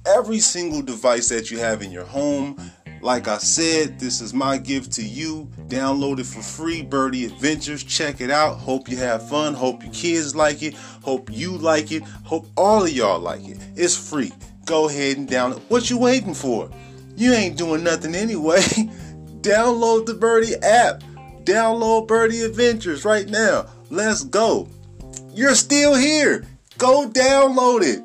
every 0.06 0.38
single 0.38 0.80
device 0.80 1.28
that 1.30 1.50
you 1.50 1.58
have 1.58 1.82
in 1.82 1.90
your 1.90 2.04
home. 2.04 2.70
Like 3.06 3.28
I 3.28 3.38
said, 3.38 4.00
this 4.00 4.20
is 4.20 4.34
my 4.34 4.58
gift 4.58 4.90
to 4.94 5.02
you. 5.04 5.48
Download 5.68 6.18
it 6.18 6.26
for 6.26 6.42
free, 6.42 6.82
Berty 6.82 7.24
Adventures. 7.24 7.84
Check 7.84 8.20
it 8.20 8.32
out. 8.32 8.56
Hope 8.56 8.88
you 8.88 8.96
have 8.96 9.28
fun. 9.28 9.54
Hope 9.54 9.84
your 9.84 9.92
kids 9.92 10.34
like 10.34 10.60
it. 10.64 10.74
Hope 11.04 11.30
you 11.30 11.56
like 11.56 11.92
it. 11.92 12.02
Hope 12.24 12.48
all 12.56 12.82
of 12.82 12.90
y'all 12.90 13.20
like 13.20 13.46
it. 13.46 13.58
It's 13.76 13.96
free. 13.96 14.32
Go 14.64 14.88
ahead 14.88 15.18
and 15.18 15.28
download. 15.28 15.58
It. 15.58 15.62
What 15.70 15.88
you 15.88 15.98
waiting 15.98 16.34
for? 16.34 16.68
You 17.14 17.32
ain't 17.32 17.56
doing 17.56 17.84
nothing 17.84 18.16
anyway. 18.16 18.58
Download 19.40 20.04
the 20.04 20.14
Berty 20.14 20.54
app. 20.60 21.04
Download 21.44 22.08
Berty 22.08 22.44
Adventures 22.44 23.04
right 23.04 23.28
now. 23.28 23.66
Let's 23.88 24.24
go. 24.24 24.68
You're 25.32 25.54
still 25.54 25.94
here. 25.94 26.44
Go 26.76 27.08
download 27.08 27.82
it. 27.84 28.02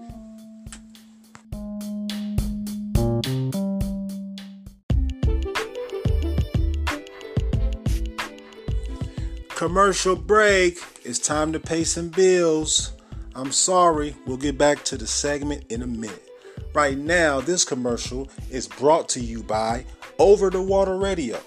Commercial 9.61 10.15
break. 10.15 10.79
It's 11.05 11.19
time 11.19 11.53
to 11.53 11.59
pay 11.59 11.83
some 11.83 12.09
bills. 12.09 12.93
I'm 13.35 13.51
sorry, 13.51 14.15
we'll 14.25 14.37
get 14.37 14.57
back 14.57 14.83
to 14.85 14.97
the 14.97 15.05
segment 15.05 15.65
in 15.69 15.83
a 15.83 15.87
minute. 15.87 16.27
Right 16.73 16.97
now, 16.97 17.41
this 17.41 17.63
commercial 17.63 18.27
is 18.49 18.67
brought 18.67 19.07
to 19.09 19.19
you 19.19 19.43
by 19.43 19.85
Over 20.17 20.49
the 20.49 20.63
Water 20.63 20.97
Radio. 20.97 21.39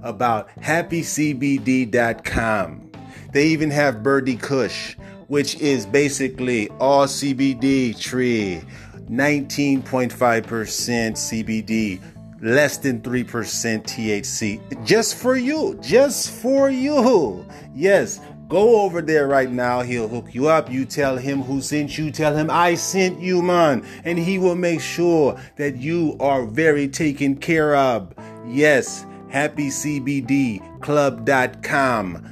about 0.03 0.47
happycbd.com. 0.61 2.91
They 3.33 3.47
even 3.47 3.71
have 3.71 3.95
Berty 3.95 4.41
Kush 4.41 4.95
which 5.29 5.55
is 5.61 5.85
basically 5.85 6.67
all 6.79 7.05
CBD 7.05 7.97
tree, 7.97 8.61
19.5% 9.09 10.11
CBD, 10.11 12.01
less 12.41 12.77
than 12.77 13.01
3% 13.01 13.83
THC. 13.83 14.85
Just 14.85 15.15
for 15.15 15.37
you, 15.37 15.77
just 15.81 16.31
for 16.31 16.69
you. 16.69 17.45
Yes, 17.73 18.19
go 18.47 18.81
over 18.81 19.01
there 19.01 19.27
right 19.27 19.51
now. 19.51 19.81
He'll 19.81 20.07
hook 20.07 20.33
you 20.33 20.47
up. 20.47 20.71
You 20.71 20.85
tell 20.85 21.17
him 21.17 21.41
who 21.43 21.61
sent 21.61 21.97
you. 21.97 22.11
Tell 22.11 22.33
him 22.35 22.49
I 22.49 22.75
sent 22.75 23.19
you, 23.19 23.41
man. 23.41 23.85
And 24.03 24.19
he 24.19 24.39
will 24.39 24.55
make 24.55 24.79
sure 24.81 25.37
that 25.57 25.75
you 25.77 26.15
are 26.19 26.45
very 26.45 26.87
taken 26.87 27.35
care 27.35 27.75
of. 27.75 28.13
Yes, 28.47 29.05
happycbdclub.com. 29.31 32.25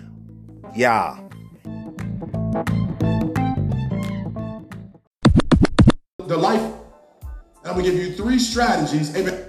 Yeah. 0.75 1.19
The 6.27 6.37
life. 6.37 6.61
And 6.61 6.75
I'm 7.65 7.73
gonna 7.73 7.83
give 7.83 7.95
you 7.95 8.13
three 8.13 8.39
strategies. 8.39 9.15
Amen. 9.15 9.45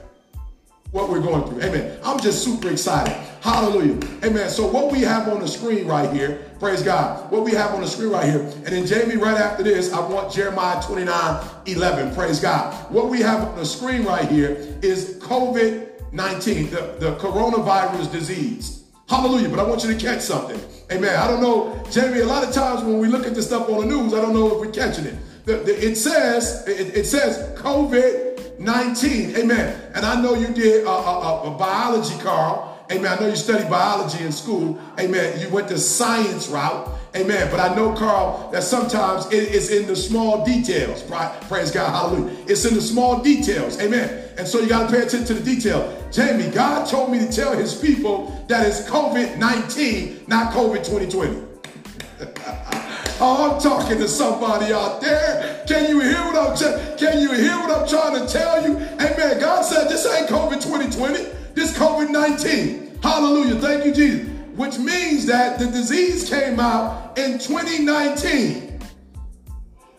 What 0.90 1.10
we're 1.10 1.20
going 1.20 1.46
through. 1.48 1.60
Amen. 1.62 1.98
I'm 2.02 2.18
just 2.18 2.42
super 2.42 2.70
excited. 2.70 3.14
Hallelujah. 3.40 4.00
Amen. 4.24 4.48
So 4.48 4.66
what 4.66 4.90
we 4.90 5.00
have 5.02 5.28
on 5.28 5.40
the 5.40 5.46
screen 5.46 5.86
right 5.86 6.10
here, 6.12 6.50
praise 6.58 6.82
God. 6.82 7.30
What 7.30 7.44
we 7.44 7.52
have 7.52 7.72
on 7.74 7.82
the 7.82 7.86
screen 7.86 8.10
right 8.10 8.24
here. 8.24 8.40
And 8.40 8.66
then 8.66 8.86
Jamie, 8.86 9.16
right 9.16 9.36
after 9.36 9.62
this, 9.62 9.92
I 9.92 10.00
want 10.00 10.32
Jeremiah 10.32 10.82
29, 10.82 11.48
11. 11.66 12.14
Praise 12.14 12.40
God. 12.40 12.90
What 12.90 13.10
we 13.10 13.20
have 13.20 13.46
on 13.46 13.56
the 13.56 13.66
screen 13.66 14.04
right 14.04 14.28
here 14.28 14.56
is 14.82 15.18
COVID-19, 15.20 16.70
the, 16.70 16.96
the 16.98 17.16
coronavirus 17.16 18.10
disease. 18.10 18.84
Hallelujah. 19.08 19.50
But 19.50 19.58
I 19.58 19.64
want 19.64 19.84
you 19.84 19.92
to 19.92 20.00
catch 20.00 20.22
something. 20.22 20.58
Amen. 20.90 21.14
I 21.16 21.28
don't 21.28 21.42
know, 21.42 21.84
Jamie, 21.90 22.20
a 22.20 22.26
lot 22.26 22.42
of 22.42 22.52
times 22.52 22.82
when 22.82 22.98
we 22.98 23.08
look 23.08 23.26
at 23.26 23.34
this 23.34 23.46
stuff 23.46 23.68
on 23.68 23.80
the 23.80 23.86
news, 23.86 24.14
I 24.14 24.22
don't 24.22 24.32
know 24.32 24.54
if 24.54 24.58
we're 24.58 24.72
catching 24.72 25.04
it 25.04 25.14
the, 25.48 25.56
the, 25.64 25.88
it 25.88 25.96
says, 25.96 26.68
it, 26.68 26.94
it 26.94 27.06
says 27.06 27.58
COVID 27.58 28.58
19. 28.58 29.36
Amen. 29.36 29.80
And 29.94 30.04
I 30.04 30.20
know 30.20 30.34
you 30.34 30.48
did 30.48 30.84
a, 30.84 30.90
a, 30.90 31.54
a, 31.54 31.56
biology, 31.56 32.18
Carl. 32.18 32.84
Amen. 32.90 33.10
I 33.10 33.20
know 33.20 33.28
you 33.28 33.36
studied 33.36 33.70
biology 33.70 34.24
in 34.24 34.32
school. 34.32 34.78
Amen. 34.98 35.40
You 35.40 35.48
went 35.48 35.68
the 35.68 35.78
science 35.78 36.48
route. 36.48 36.88
Amen. 37.16 37.48
But 37.50 37.60
I 37.60 37.74
know, 37.74 37.94
Carl, 37.94 38.50
that 38.52 38.62
sometimes 38.62 39.26
it 39.26 39.54
is 39.54 39.70
in 39.70 39.86
the 39.86 39.96
small 39.96 40.44
details. 40.44 41.02
Praise 41.02 41.70
God. 41.70 41.90
Hallelujah. 41.90 42.36
It's 42.46 42.64
in 42.64 42.74
the 42.74 42.82
small 42.82 43.22
details. 43.22 43.80
Amen. 43.80 44.24
And 44.36 44.46
so 44.46 44.60
you 44.60 44.68
got 44.68 44.90
to 44.90 44.94
pay 44.94 45.02
attention 45.02 45.24
to 45.26 45.34
the 45.34 45.54
detail. 45.54 45.94
Jamie, 46.10 46.50
God 46.50 46.86
told 46.86 47.10
me 47.10 47.20
to 47.20 47.30
tell 47.30 47.56
his 47.56 47.74
people 47.74 48.44
that 48.48 48.66
it's 48.66 48.88
COVID 48.88 49.38
19, 49.38 50.24
not 50.26 50.52
COVID 50.52 50.84
2020. 50.84 51.46
Oh, 53.20 53.52
I'm 53.52 53.60
talking 53.60 53.98
to 53.98 54.08
somebody 54.08 54.72
out 54.72 55.00
there. 55.00 55.64
Can 55.66 55.88
you 55.90 56.00
hear 56.00 56.18
what 56.18 56.36
I'm 56.36 56.56
t- 56.56 56.96
Can 57.04 57.20
you 57.20 57.32
hear 57.32 57.56
what 57.58 57.70
I'm 57.70 57.88
trying 57.88 58.14
to 58.24 58.32
tell 58.32 58.62
you? 58.62 58.76
Amen. 58.76 59.40
God 59.40 59.62
said 59.62 59.88
this 59.88 60.06
ain't 60.06 60.28
COVID 60.28 60.62
2020. 60.62 61.24
This 61.54 61.76
COVID 61.76 62.10
19. 62.10 62.98
Hallelujah. 63.02 63.56
Thank 63.56 63.84
you, 63.86 63.94
Jesus. 63.94 64.28
which 64.56 64.78
means 64.78 65.26
that 65.26 65.58
the 65.58 65.66
disease 65.66 66.28
came 66.28 66.58
out 66.58 67.16
in 67.16 67.38
2019. 67.38 68.80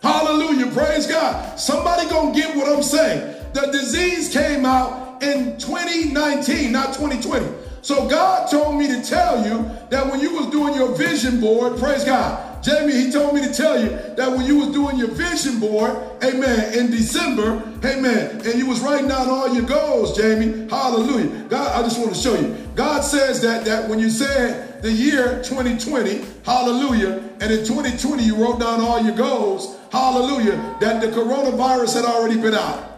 Hallelujah, 0.02 0.70
praise 0.72 1.06
God. 1.06 1.58
Somebody 1.58 2.08
gonna 2.08 2.34
get 2.34 2.56
what 2.56 2.68
I'm 2.68 2.82
saying. 2.82 3.34
The 3.54 3.66
disease 3.72 4.32
came 4.32 4.64
out 4.64 5.22
in 5.22 5.58
2019, 5.58 6.72
not 6.72 6.94
2020. 6.94 7.46
So 7.82 8.08
God 8.08 8.50
told 8.50 8.76
me 8.78 8.86
to 8.88 9.02
tell 9.02 9.44
you 9.44 9.62
that 9.90 10.10
when 10.10 10.20
you 10.20 10.34
was 10.34 10.46
doing 10.48 10.74
your 10.74 10.94
vision 10.94 11.40
board, 11.40 11.78
praise 11.78 12.04
God, 12.04 12.49
Jamie, 12.62 12.92
he 12.92 13.10
told 13.10 13.34
me 13.34 13.42
to 13.42 13.52
tell 13.52 13.80
you 13.82 13.88
that 14.16 14.30
when 14.30 14.44
you 14.44 14.58
was 14.58 14.68
doing 14.68 14.98
your 14.98 15.08
vision 15.08 15.58
board, 15.58 15.96
amen, 16.22 16.78
in 16.78 16.90
December, 16.90 17.62
amen, 17.84 18.42
and 18.44 18.54
you 18.54 18.66
was 18.66 18.80
writing 18.80 19.08
down 19.08 19.30
all 19.30 19.54
your 19.54 19.64
goals, 19.64 20.14
Jamie, 20.16 20.68
hallelujah. 20.68 21.44
God, 21.48 21.78
I 21.78 21.82
just 21.82 21.98
want 21.98 22.14
to 22.14 22.20
show 22.20 22.34
you. 22.38 22.54
God 22.74 23.00
says 23.00 23.40
that 23.42 23.64
that 23.64 23.88
when 23.88 23.98
you 23.98 24.10
said 24.10 24.82
the 24.82 24.92
year 24.92 25.42
2020, 25.42 26.24
hallelujah, 26.44 27.22
and 27.40 27.50
in 27.50 27.64
2020 27.64 28.22
you 28.22 28.36
wrote 28.36 28.60
down 28.60 28.80
all 28.80 29.02
your 29.02 29.16
goals, 29.16 29.78
hallelujah, 29.90 30.76
that 30.80 31.00
the 31.00 31.08
coronavirus 31.08 31.94
had 31.94 32.04
already 32.04 32.40
been 32.40 32.54
out. 32.54 32.88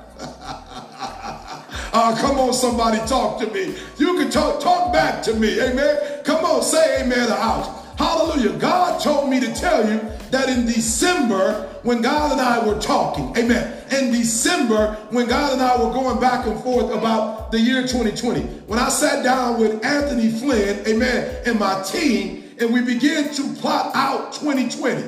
Uh, 1.93 2.17
come 2.21 2.41
on, 2.41 2.53
somebody 2.53 2.99
talk 3.07 3.39
to 3.41 3.47
me. 3.49 3.77
You 3.97 4.15
can 4.17 4.29
talk, 4.29 4.61
talk 4.61 4.93
back 4.93 5.23
to 5.25 5.35
me. 5.35 5.61
Amen. 5.61 6.23
Come 6.25 6.45
on, 6.45 6.63
say 6.63 7.03
amen 7.03 7.29
house. 7.29 7.82
Hallelujah. 8.03 8.59
God 8.59 9.01
told 9.01 9.31
me 9.31 9.39
to 9.39 9.55
tell 9.55 9.89
you 9.89 10.01
that 10.33 10.49
in 10.49 10.67
December, 10.67 11.69
when 11.85 12.03
God 12.03 12.33
and 12.33 12.41
I 12.41 12.67
were 12.67 12.81
talking, 12.81 13.33
amen, 13.37 13.81
in 13.93 14.11
December, 14.11 14.97
when 15.11 15.29
God 15.29 15.53
and 15.53 15.63
I 15.63 15.77
were 15.81 15.93
going 15.93 16.19
back 16.19 16.45
and 16.45 16.61
forth 16.65 16.91
about 16.91 17.53
the 17.53 17.61
year 17.61 17.83
2020, 17.83 18.41
when 18.67 18.81
I 18.81 18.89
sat 18.89 19.23
down 19.23 19.61
with 19.61 19.85
Anthony 19.85 20.31
Flynn, 20.31 20.85
amen, 20.85 21.43
and 21.47 21.61
my 21.61 21.81
team, 21.83 22.43
and 22.59 22.75
we 22.75 22.83
began 22.83 23.33
to 23.35 23.55
plot 23.61 23.95
out 23.95 24.33
2020, 24.33 25.05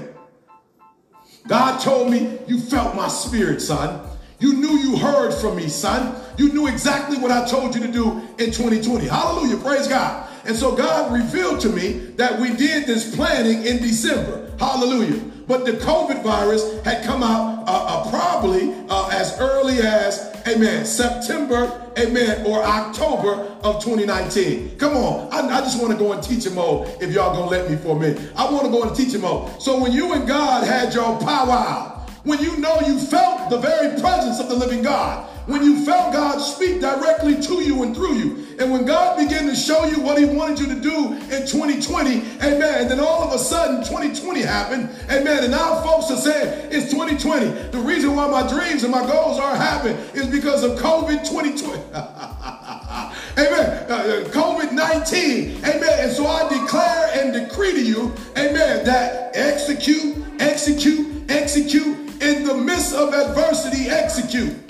God 1.48 1.80
told 1.80 2.12
me, 2.12 2.38
You 2.46 2.60
felt 2.60 2.94
my 2.94 3.08
spirit, 3.08 3.60
son. 3.60 4.08
You 4.38 4.54
knew 4.54 4.78
you 4.78 4.96
heard 4.98 5.34
from 5.34 5.56
me, 5.56 5.68
son. 5.68 6.14
You 6.38 6.52
knew 6.52 6.68
exactly 6.68 7.18
what 7.18 7.32
I 7.32 7.44
told 7.48 7.74
you 7.74 7.80
to 7.80 7.90
do 7.90 8.20
in 8.38 8.52
2020. 8.52 9.06
Hallelujah. 9.06 9.56
Praise 9.56 9.88
God. 9.88 10.28
And 10.46 10.56
so 10.56 10.74
God 10.74 11.12
revealed 11.12 11.60
to 11.60 11.68
me 11.68 11.92
that 12.16 12.40
we 12.40 12.54
did 12.54 12.86
this 12.86 13.14
planning 13.14 13.64
in 13.64 13.78
December. 13.78 14.50
Hallelujah. 14.58 15.20
But 15.46 15.66
the 15.66 15.72
COVID 15.72 16.22
virus 16.22 16.82
had 16.84 17.04
come 17.04 17.22
out 17.22 17.64
uh, 17.68 17.84
uh, 17.86 18.10
probably 18.10 18.74
uh, 18.88 19.08
as 19.08 19.38
early 19.38 19.78
as, 19.78 20.34
amen, 20.46 20.86
September, 20.86 21.90
amen, 21.98 22.46
or 22.46 22.62
October 22.62 23.32
of 23.62 23.82
2019. 23.82 24.78
Come 24.78 24.96
on. 24.96 25.28
I, 25.32 25.58
I 25.58 25.60
just 25.60 25.80
want 25.80 25.92
to 25.92 25.98
go 25.98 26.12
in 26.12 26.20
teaching 26.22 26.54
mode 26.54 26.88
if 27.02 27.12
y'all 27.12 27.34
going 27.34 27.48
to 27.48 27.50
let 27.50 27.70
me 27.70 27.76
for 27.76 27.96
a 27.96 28.00
minute. 28.00 28.30
I 28.36 28.50
want 28.50 28.64
to 28.64 28.70
go 28.70 28.88
in 28.88 28.94
teaching 28.94 29.20
mode. 29.20 29.60
So 29.60 29.80
when 29.80 29.92
you 29.92 30.14
and 30.14 30.26
God 30.26 30.66
had 30.66 30.94
your 30.94 31.18
powwow, 31.20 32.06
when 32.24 32.40
you 32.40 32.56
know 32.56 32.80
you 32.80 32.98
felt 32.98 33.50
the 33.50 33.58
very 33.58 34.00
presence 34.00 34.40
of 34.40 34.48
the 34.48 34.54
living 34.54 34.82
God, 34.82 35.28
when 35.46 35.62
you 35.62 35.84
felt 35.84 36.12
God 36.12 36.38
speak 36.38 36.80
directly 36.80 37.40
to 37.40 37.62
you 37.62 37.82
and 37.82 37.94
through 37.94 38.14
you, 38.14 38.46
and 38.58 38.72
when 38.72 38.84
God 38.84 39.18
began 39.18 39.46
to 39.46 39.54
show 39.54 39.84
you 39.84 40.00
what 40.00 40.18
He 40.18 40.24
wanted 40.24 40.60
you 40.60 40.66
to 40.74 40.80
do 40.80 41.12
in 41.34 41.46
2020, 41.46 42.16
amen, 42.42 42.82
and 42.82 42.90
then 42.90 43.00
all 43.00 43.22
of 43.22 43.32
a 43.34 43.38
sudden 43.38 43.78
2020 43.78 44.40
happened, 44.42 44.88
amen, 45.10 45.44
and 45.44 45.50
now 45.50 45.82
folks 45.82 46.10
are 46.10 46.16
saying 46.16 46.68
it's 46.70 46.90
2020. 46.90 47.70
The 47.70 47.78
reason 47.78 48.14
why 48.14 48.28
my 48.28 48.48
dreams 48.48 48.84
and 48.84 48.92
my 48.92 49.06
goals 49.06 49.38
aren't 49.38 49.58
happening 49.58 49.96
is 50.14 50.26
because 50.26 50.64
of 50.64 50.78
COVID 50.78 51.28
2020. 51.28 51.82
Amen. 53.36 53.90
Uh, 53.90 53.94
uh 53.94 54.24
COVID 54.28 54.72
19. 54.72 55.64
Amen. 55.64 55.98
And 55.98 56.12
so 56.12 56.26
I 56.26 56.48
declare 56.48 57.10
and 57.14 57.32
decree 57.32 57.72
to 57.72 57.82
you, 57.84 58.12
amen, 58.36 58.84
that 58.84 59.34
execute, 59.34 60.24
execute, 60.40 61.28
execute, 61.30 62.04
in 62.22 62.44
the 62.44 62.54
midst 62.54 62.94
of 62.94 63.12
adversity, 63.12 63.88
execute. 63.90 64.63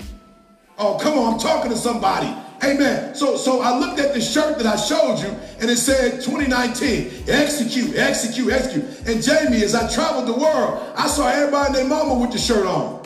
Oh, 0.77 0.97
come 1.01 1.17
on, 1.17 1.33
I'm 1.33 1.39
talking 1.39 1.71
to 1.71 1.77
somebody. 1.77 2.27
Amen. 2.63 3.15
So, 3.15 3.37
so 3.37 3.61
I 3.61 3.77
looked 3.77 3.99
at 3.99 4.13
the 4.13 4.21
shirt 4.21 4.57
that 4.57 4.65
I 4.65 4.75
showed 4.75 5.19
you, 5.19 5.29
and 5.59 5.69
it 5.69 5.77
said 5.77 6.21
2019. 6.21 7.25
Execute, 7.27 7.95
execute, 7.95 8.51
execute. 8.51 8.83
And 9.07 9.21
Jamie, 9.21 9.63
as 9.63 9.75
I 9.75 9.91
traveled 9.93 10.27
the 10.27 10.39
world, 10.39 10.93
I 10.97 11.07
saw 11.07 11.27
everybody 11.27 11.67
and 11.67 11.75
their 11.75 11.85
mama 11.87 12.15
with 12.15 12.31
the 12.31 12.37
shirt 12.37 12.65
on. 12.65 13.03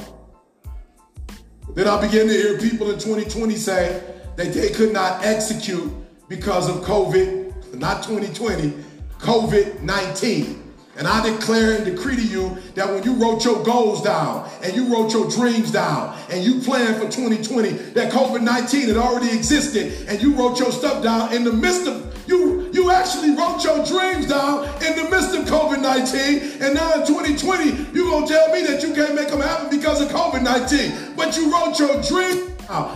Then 1.76 1.88
I 1.88 2.02
began 2.02 2.28
to 2.28 2.34
hear 2.34 2.58
people 2.58 2.90
in 2.92 3.00
2020 3.00 3.56
say 3.56 4.02
that 4.36 4.54
they 4.54 4.70
could 4.70 4.94
not 4.94 5.24
execute 5.24 5.92
because 6.28 6.70
of 6.70 6.84
COVID, 6.84 7.76
not 7.76 8.04
2020, 8.04 8.74
COVID 9.20 9.82
19. 9.82 10.69
And 11.00 11.08
I 11.08 11.24
declare 11.32 11.78
and 11.78 11.86
decree 11.86 12.18
to 12.18 12.22
you 12.22 12.58
that 12.76 12.86
when 12.90 13.04
you 13.04 13.14
wrote 13.14 13.46
your 13.46 13.64
goals 13.64 14.02
down 14.02 14.50
and 14.62 14.76
you 14.76 14.94
wrote 14.94 15.14
your 15.14 15.30
dreams 15.30 15.72
down 15.72 16.14
and 16.30 16.44
you 16.44 16.60
planned 16.60 16.98
for 16.98 17.04
2020, 17.04 17.70
that 17.94 18.12
COVID-19 18.12 18.88
had 18.90 18.98
already 18.98 19.34
existed 19.34 20.10
and 20.10 20.22
you 20.22 20.36
wrote 20.36 20.60
your 20.60 20.74
stuff 20.74 21.02
down 21.02 21.34
in 21.34 21.46
the 21.46 21.54
midst 21.54 21.88
of 21.88 22.06
you 22.28 22.70
you 22.74 22.92
actually 22.92 23.32
wrote 23.32 23.64
your 23.64 23.84
dreams 23.86 24.28
down 24.28 24.66
in 24.84 24.96
the 24.96 25.10
midst 25.10 25.34
of 25.34 25.46
COVID-19 25.46 26.62
and 26.62 26.76
now 26.76 26.94
in 26.94 27.08
2020 27.08 27.92
you're 27.92 28.08
going 28.08 28.28
to 28.28 28.32
tell 28.32 28.54
me 28.54 28.62
that 28.68 28.84
you 28.84 28.94
can't 28.94 29.16
make 29.16 29.30
them 29.30 29.40
happen 29.40 29.68
because 29.70 30.00
of 30.00 30.10
COVID-19 30.10 31.16
but 31.16 31.36
you 31.36 31.52
wrote 31.52 31.80
your 31.80 32.00
dreams 32.04 32.50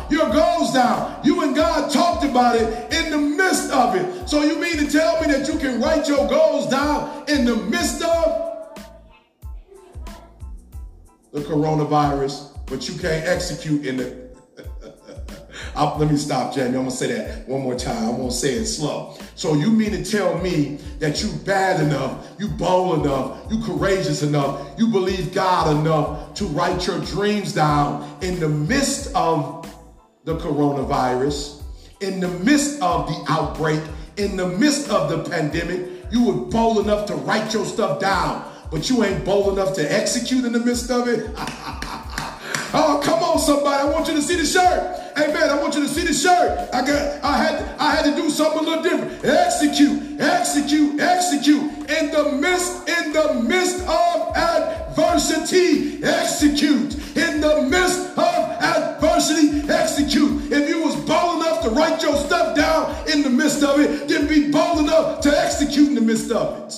your 0.10 0.30
goals 0.30 0.74
down. 0.74 1.20
You 1.24 1.42
and 1.42 1.56
God 1.56 1.92
talked 1.92 2.24
about 2.24 2.56
it 2.56 2.94
midst 3.64 3.76
of 3.76 3.96
it. 3.96 4.30
So 4.30 4.44
you 4.44 4.60
mean 4.60 4.78
to 4.78 4.90
tell 4.90 5.22
me 5.22 5.32
that 5.34 5.48
you 5.48 5.58
can 5.60 5.82
write 5.82 6.08
your 6.08 6.28
goals 6.28 6.70
down 6.70 7.26
in 7.28 7.46
the 7.46 7.56
midst 7.56 8.02
of 8.04 8.78
the 11.32 11.42
coronavirus, 11.42 12.58
but 12.68 12.88
you 12.88 12.96
can't 12.96 13.26
execute 13.28 13.86
in 13.86 13.98
the 13.98 14.24
I'll, 15.76 15.98
let 15.98 16.12
me 16.12 16.18
stop, 16.18 16.54
Jamie. 16.54 16.68
I'm 16.68 16.84
gonna 16.84 16.92
say 16.92 17.14
that 17.14 17.48
one 17.48 17.62
more 17.62 17.76
time. 17.76 18.10
I'm 18.10 18.18
gonna 18.18 18.32
say 18.32 18.54
it 18.54 18.66
slow. 18.66 19.18
So 19.34 19.56
you 19.56 19.72
mean 19.72 19.92
to 19.92 20.06
tell 20.06 20.38
me 20.38 20.78
that 21.00 21.24
you 21.24 21.32
bad 21.46 21.80
enough, 21.82 22.28
you 22.38 22.48
bold 22.48 23.04
enough, 23.06 23.52
you 23.52 23.60
courageous 23.64 24.22
enough, 24.22 24.78
you 24.78 24.88
believe 24.88 25.34
God 25.34 25.76
enough 25.76 26.36
to 26.36 26.46
write 26.46 26.86
your 26.86 27.00
dreams 27.00 27.54
down 27.54 28.18
in 28.22 28.40
the 28.40 28.50
midst 28.50 29.16
of 29.16 29.68
the 30.26 30.38
coronavirus, 30.38 31.63
in 32.04 32.20
the 32.20 32.28
midst 32.28 32.82
of 32.82 33.08
the 33.08 33.26
outbreak, 33.30 33.82
in 34.18 34.36
the 34.36 34.48
midst 34.48 34.90
of 34.90 35.10
the 35.10 35.30
pandemic, 35.30 35.88
you 36.12 36.26
were 36.26 36.34
bold 36.34 36.80
enough 36.80 37.08
to 37.08 37.16
write 37.16 37.54
your 37.54 37.66
stuff 37.66 38.00
down, 38.00 38.46
but 38.70 38.90
you 38.90 39.04
ain't 39.04 39.24
bold 39.24 39.58
enough 39.58 39.74
to 39.76 39.92
execute 39.92 40.44
in 40.44 40.52
the 40.52 40.60
midst 40.60 40.92
of 40.92 41.08
it. 41.08 41.26
oh, 42.76 43.02
come 43.04 43.24
on, 43.24 43.40
somebody! 43.40 43.82
I 43.82 43.86
want 43.86 44.08
you 44.08 44.16
to 44.16 44.22
see 44.22 44.36
the 44.36 44.46
shirt. 44.46 45.00
Amen. 45.18 45.50
I 45.50 45.62
want 45.62 45.76
you 45.76 45.82
to 45.82 45.88
see 45.88 46.06
the 46.06 46.14
shirt. 46.14 46.70
I 46.74 46.86
got. 46.86 47.24
I 47.24 47.38
had. 47.38 47.76
I 47.80 47.96
had 47.96 48.06
to 48.06 48.16
do 48.16 48.30
something 48.30 48.60
a 48.60 48.70
little 48.70 48.84
different. 48.84 49.24
Execute. 49.24 50.20
Execute. 50.20 51.00
Execute. 51.00 51.72
In 51.90 52.12
the 52.12 52.38
midst. 52.40 52.88
In 52.88 53.14
the 53.14 53.42
midst 53.48 53.82
of 53.88 54.36
adversity. 54.36 56.04
Execute. 56.04 56.96
In 57.16 57.42
the 57.42 57.68
midst 57.70 58.18
of 58.18 58.50
adversity. 58.62 59.70
Execute. 59.72 60.52
If 60.52 60.70
you 60.70 60.84
was 60.84 60.96
bold 61.06 61.42
enough 61.42 61.64
to 61.64 61.70
write 61.70 62.02
your 62.02 62.16
stuff 62.16 62.56
down 62.56 62.96
in 63.10 63.22
the 63.22 63.30
midst 63.30 63.64
of 63.64 63.80
it, 63.80 64.08
then 64.08 64.28
be 64.28 64.52
bold 64.52 64.80
enough 64.80 65.22
to 65.22 65.30
execute 65.38 65.90
in 65.90 65.96
the 65.96 66.02
midst 66.02 66.32
of 66.32 66.58
it. 66.66 66.74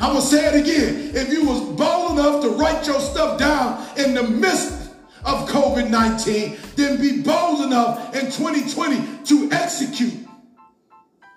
I'm 0.00 0.10
gonna 0.12 0.20
say 0.20 0.46
it 0.46 0.54
again. 0.54 1.16
If 1.16 1.32
you 1.32 1.44
was 1.44 1.60
bold 1.76 2.18
enough 2.18 2.42
to 2.42 2.50
write 2.50 2.86
your 2.86 3.00
stuff 3.00 3.38
down 3.38 3.84
in 3.98 4.14
the 4.14 4.22
midst 4.22 4.90
of 5.24 5.48
COVID 5.48 5.90
19, 5.90 6.56
then 6.76 7.00
be 7.00 7.22
bold 7.22 7.62
enough 7.62 8.14
in 8.14 8.26
2020 8.26 9.24
to 9.24 9.50
execute. 9.52 10.14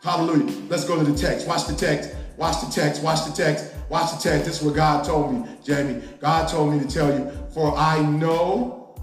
Hallelujah. 0.04 0.54
Let's 0.69 0.86
go 0.86 0.97
to 0.97 1.04
the 1.04 1.17
text. 1.17 1.47
Watch 1.47 1.65
the 1.65 1.76
text. 1.76 2.12
Watch 2.41 2.60
the 2.60 2.71
text. 2.71 3.04
Watch 3.04 3.23
the 3.23 3.32
text. 3.32 3.71
Watch 3.88 4.13
the 4.13 4.17
text. 4.17 4.47
This 4.47 4.60
is 4.60 4.63
what 4.63 4.73
God 4.73 5.06
told 5.06 5.32
me, 5.32 5.47
Jamie. 5.63 6.01
God 6.19 6.47
told 6.47 6.73
me 6.73 6.80
to 6.80 6.88
tell 6.88 7.13
you, 7.13 7.32
for 7.54 7.77
I 7.77 8.01
know 8.01 8.95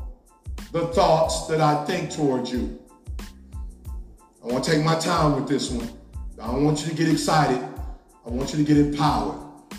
the 0.73 0.89
thoughts 0.89 1.47
that 1.47 1.61
I 1.61 1.85
think 1.85 2.11
towards 2.11 2.51
you. 2.51 2.81
I 4.43 4.49
want 4.49 4.65
to 4.65 4.73
take 4.73 4.85
my 4.85 4.99
time 4.99 5.37
with 5.37 5.49
this 5.49 5.71
one. 5.71 5.89
I 6.43 6.49
don't 6.49 6.65
want 6.65 6.81
you 6.81 6.89
to 6.89 6.95
get 6.97 7.09
excited. 7.09 7.63
I 8.27 8.29
want 8.29 8.53
you 8.53 8.59
to 8.59 8.65
get 8.65 8.77
empowered. 8.77 9.39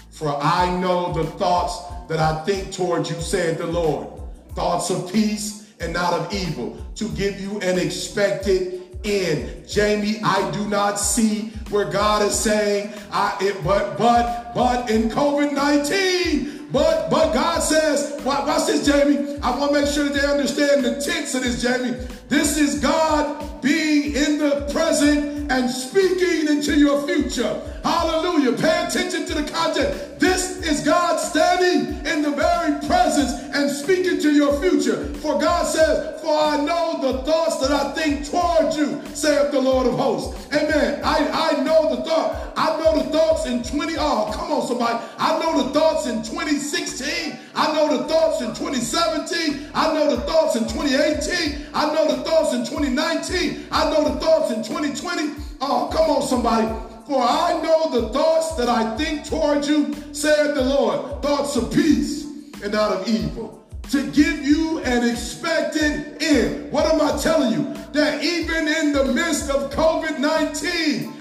For 0.10 0.30
I 0.42 0.74
know 0.80 1.12
the 1.12 1.26
thoughts 1.32 1.82
that 2.08 2.20
I 2.20 2.46
think 2.46 2.72
towards 2.72 3.10
you, 3.10 3.20
said 3.20 3.58
the 3.58 3.68
Lord 3.68 4.08
thoughts 4.56 4.90
of 4.90 5.12
peace 5.12 5.74
and 5.82 5.92
not 5.92 6.14
of 6.14 6.34
evil, 6.34 6.78
to 6.96 7.10
give 7.10 7.42
you 7.42 7.60
an 7.60 7.78
expected 7.78 8.79
end. 9.04 9.68
Jamie, 9.68 10.20
I 10.24 10.50
do 10.52 10.68
not 10.68 11.00
see 11.00 11.50
where 11.70 11.86
God 11.86 12.22
is 12.24 12.38
saying, 12.38 12.94
I 13.12 13.38
it, 13.42 13.64
but 13.64 13.98
but 13.98 14.54
but 14.54 14.90
in 14.90 15.10
COVID-19, 15.10 16.72
but 16.72 17.10
but 17.10 17.34
God 17.34 17.62
says, 17.62 18.22
watch 18.24 18.68
this, 18.68 18.86
Jamie. 18.86 19.38
I 19.42 19.58
want 19.58 19.74
to 19.74 19.82
make 19.82 19.92
sure 19.92 20.06
that 20.06 20.14
they 20.14 20.28
understand 20.28 20.84
the 20.84 21.02
tense 21.02 21.34
of 21.36 21.44
this, 21.44 21.62
Jamie. 21.62 21.98
This 22.30 22.60
is 22.60 22.80
God 22.80 23.62
being 23.62 24.16
in 24.16 24.38
the 24.38 24.70
present 24.72 25.52
and 25.52 25.70
speaking 25.70 26.48
into 26.48 26.78
your 26.78 27.06
future. 27.08 27.60
Hallelujah. 27.84 28.54
Pay 28.54 28.86
attention 28.86 29.26
to 29.26 29.34
the 29.34 29.50
context. 29.52 30.20
This 30.20 30.62
is 30.64 30.86
God 30.86 31.18
standing 31.18 32.06
in 32.06 32.22
the 32.22 32.32
very 32.32 32.80
presence 32.86 33.32
and 33.56 33.70
speaking 33.72 34.20
to 34.20 34.32
your 34.32 34.54
future. 34.62 35.06
For 35.16 35.40
God 35.40 35.66
says, 35.66 36.22
For 36.22 36.38
I 36.38 36.58
know 36.58 37.00
the 37.02 37.24
thoughts 37.24 37.58
that 37.62 37.72
I 37.72 37.94
think 37.94 38.30
toward 38.30 38.76
you, 38.76 39.02
saith 39.16 39.52
the 39.52 39.60
Lord 39.60 39.88
of 39.88 39.96
hosts. 39.96 40.54
Amen. 40.54 41.02
I, 41.04 41.56
I 41.56 41.64
know 41.64 41.96
the 41.96 42.04
thought. 42.04 42.54
I 42.56 42.78
know 42.78 43.02
the 43.02 43.10
thoughts 43.10 43.48
in 43.48 43.64
20. 43.64 43.96
Oh, 43.98 44.32
come 44.34 44.52
on, 44.52 44.68
somebody. 44.68 45.04
I 45.18 45.40
know 45.40 45.64
the 45.64 45.74
thoughts 45.74 46.06
in 46.06 46.18
2016. 46.18 47.40
I 47.56 47.74
know 47.74 47.98
the 47.98 48.04
thoughts 48.04 48.19
in 48.42 48.48
2017. 48.48 49.72
I 49.74 49.94
know 49.94 50.16
the 50.16 50.22
thoughts 50.22 50.56
in 50.56 50.64
2018. 50.64 51.68
I 51.74 51.94
know 51.94 52.16
the 52.16 52.24
thoughts 52.24 52.54
in 52.54 52.66
2019. 52.66 53.68
I 53.72 53.90
know 53.90 54.04
the 54.04 54.20
thoughts 54.20 54.52
in 54.52 54.64
2020. 54.64 55.34
Oh, 55.62 55.90
come 55.92 56.10
on, 56.10 56.22
somebody. 56.22 56.68
For 57.08 57.22
I 57.22 57.60
know 57.64 57.90
the 57.90 58.10
thoughts 58.10 58.56
that 58.56 58.70
I 58.70 58.96
think 58.96 59.26
toward 59.26 59.66
you, 59.66 59.96
saith 60.14 60.54
the 60.56 60.64
Lord, 60.64 61.22
thoughts 61.22 61.56
of 61.56 61.74
peace 61.74 62.26
and 62.62 62.74
not 62.74 62.92
of 62.92 63.08
evil, 63.08 63.66
to 63.90 64.12
give 64.12 64.46
you 64.46 64.80
an 64.80 65.10
expected 65.10 66.22
end. 66.22 66.72
What 66.72 66.86
am 66.86 67.02
I 67.02 67.18
telling 67.20 67.52
you? 67.52 67.74
That 67.94 68.24
even 68.24 68.68
in 68.68 68.94
the 68.94 69.06
midst 69.06 69.50
of 69.50 69.72
COVID 69.72 70.20
19, 70.20 71.14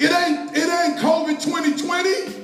it 0.00 0.12
ain't, 0.12 0.56
it 0.56 0.68
ain't 0.68 0.98
COVID 0.98 1.42
2020. 1.42 2.37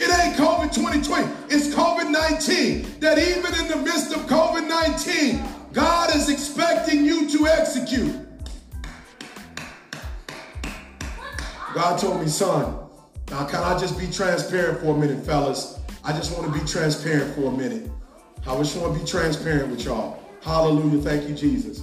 It 0.00 0.10
ain't 0.10 0.36
COVID 0.36 0.74
2020. 0.74 1.54
It's 1.54 1.74
COVID 1.74 2.10
19. 2.10 3.00
That 3.00 3.18
even 3.18 3.54
in 3.60 3.68
the 3.68 3.76
midst 3.76 4.12
of 4.14 4.22
COVID 4.22 4.68
19, 4.68 5.44
God 5.72 6.14
is 6.14 6.28
expecting 6.28 7.04
you 7.04 7.28
to 7.30 7.46
execute. 7.46 8.14
God 11.74 11.98
told 11.98 12.20
me, 12.20 12.28
son, 12.28 12.76
now 13.30 13.44
can 13.46 13.62
I 13.62 13.78
just 13.78 13.98
be 13.98 14.06
transparent 14.06 14.80
for 14.80 14.94
a 14.94 14.98
minute, 14.98 15.24
fellas? 15.24 15.80
I 16.04 16.12
just 16.12 16.36
want 16.36 16.52
to 16.52 16.60
be 16.60 16.64
transparent 16.66 17.34
for 17.34 17.52
a 17.52 17.56
minute. 17.56 17.90
I 18.46 18.56
just 18.58 18.76
want 18.76 18.94
to 18.94 19.00
be 19.00 19.06
transparent 19.06 19.70
with 19.70 19.84
y'all. 19.84 20.22
Hallelujah. 20.42 21.00
Thank 21.00 21.28
you, 21.28 21.34
Jesus. 21.34 21.82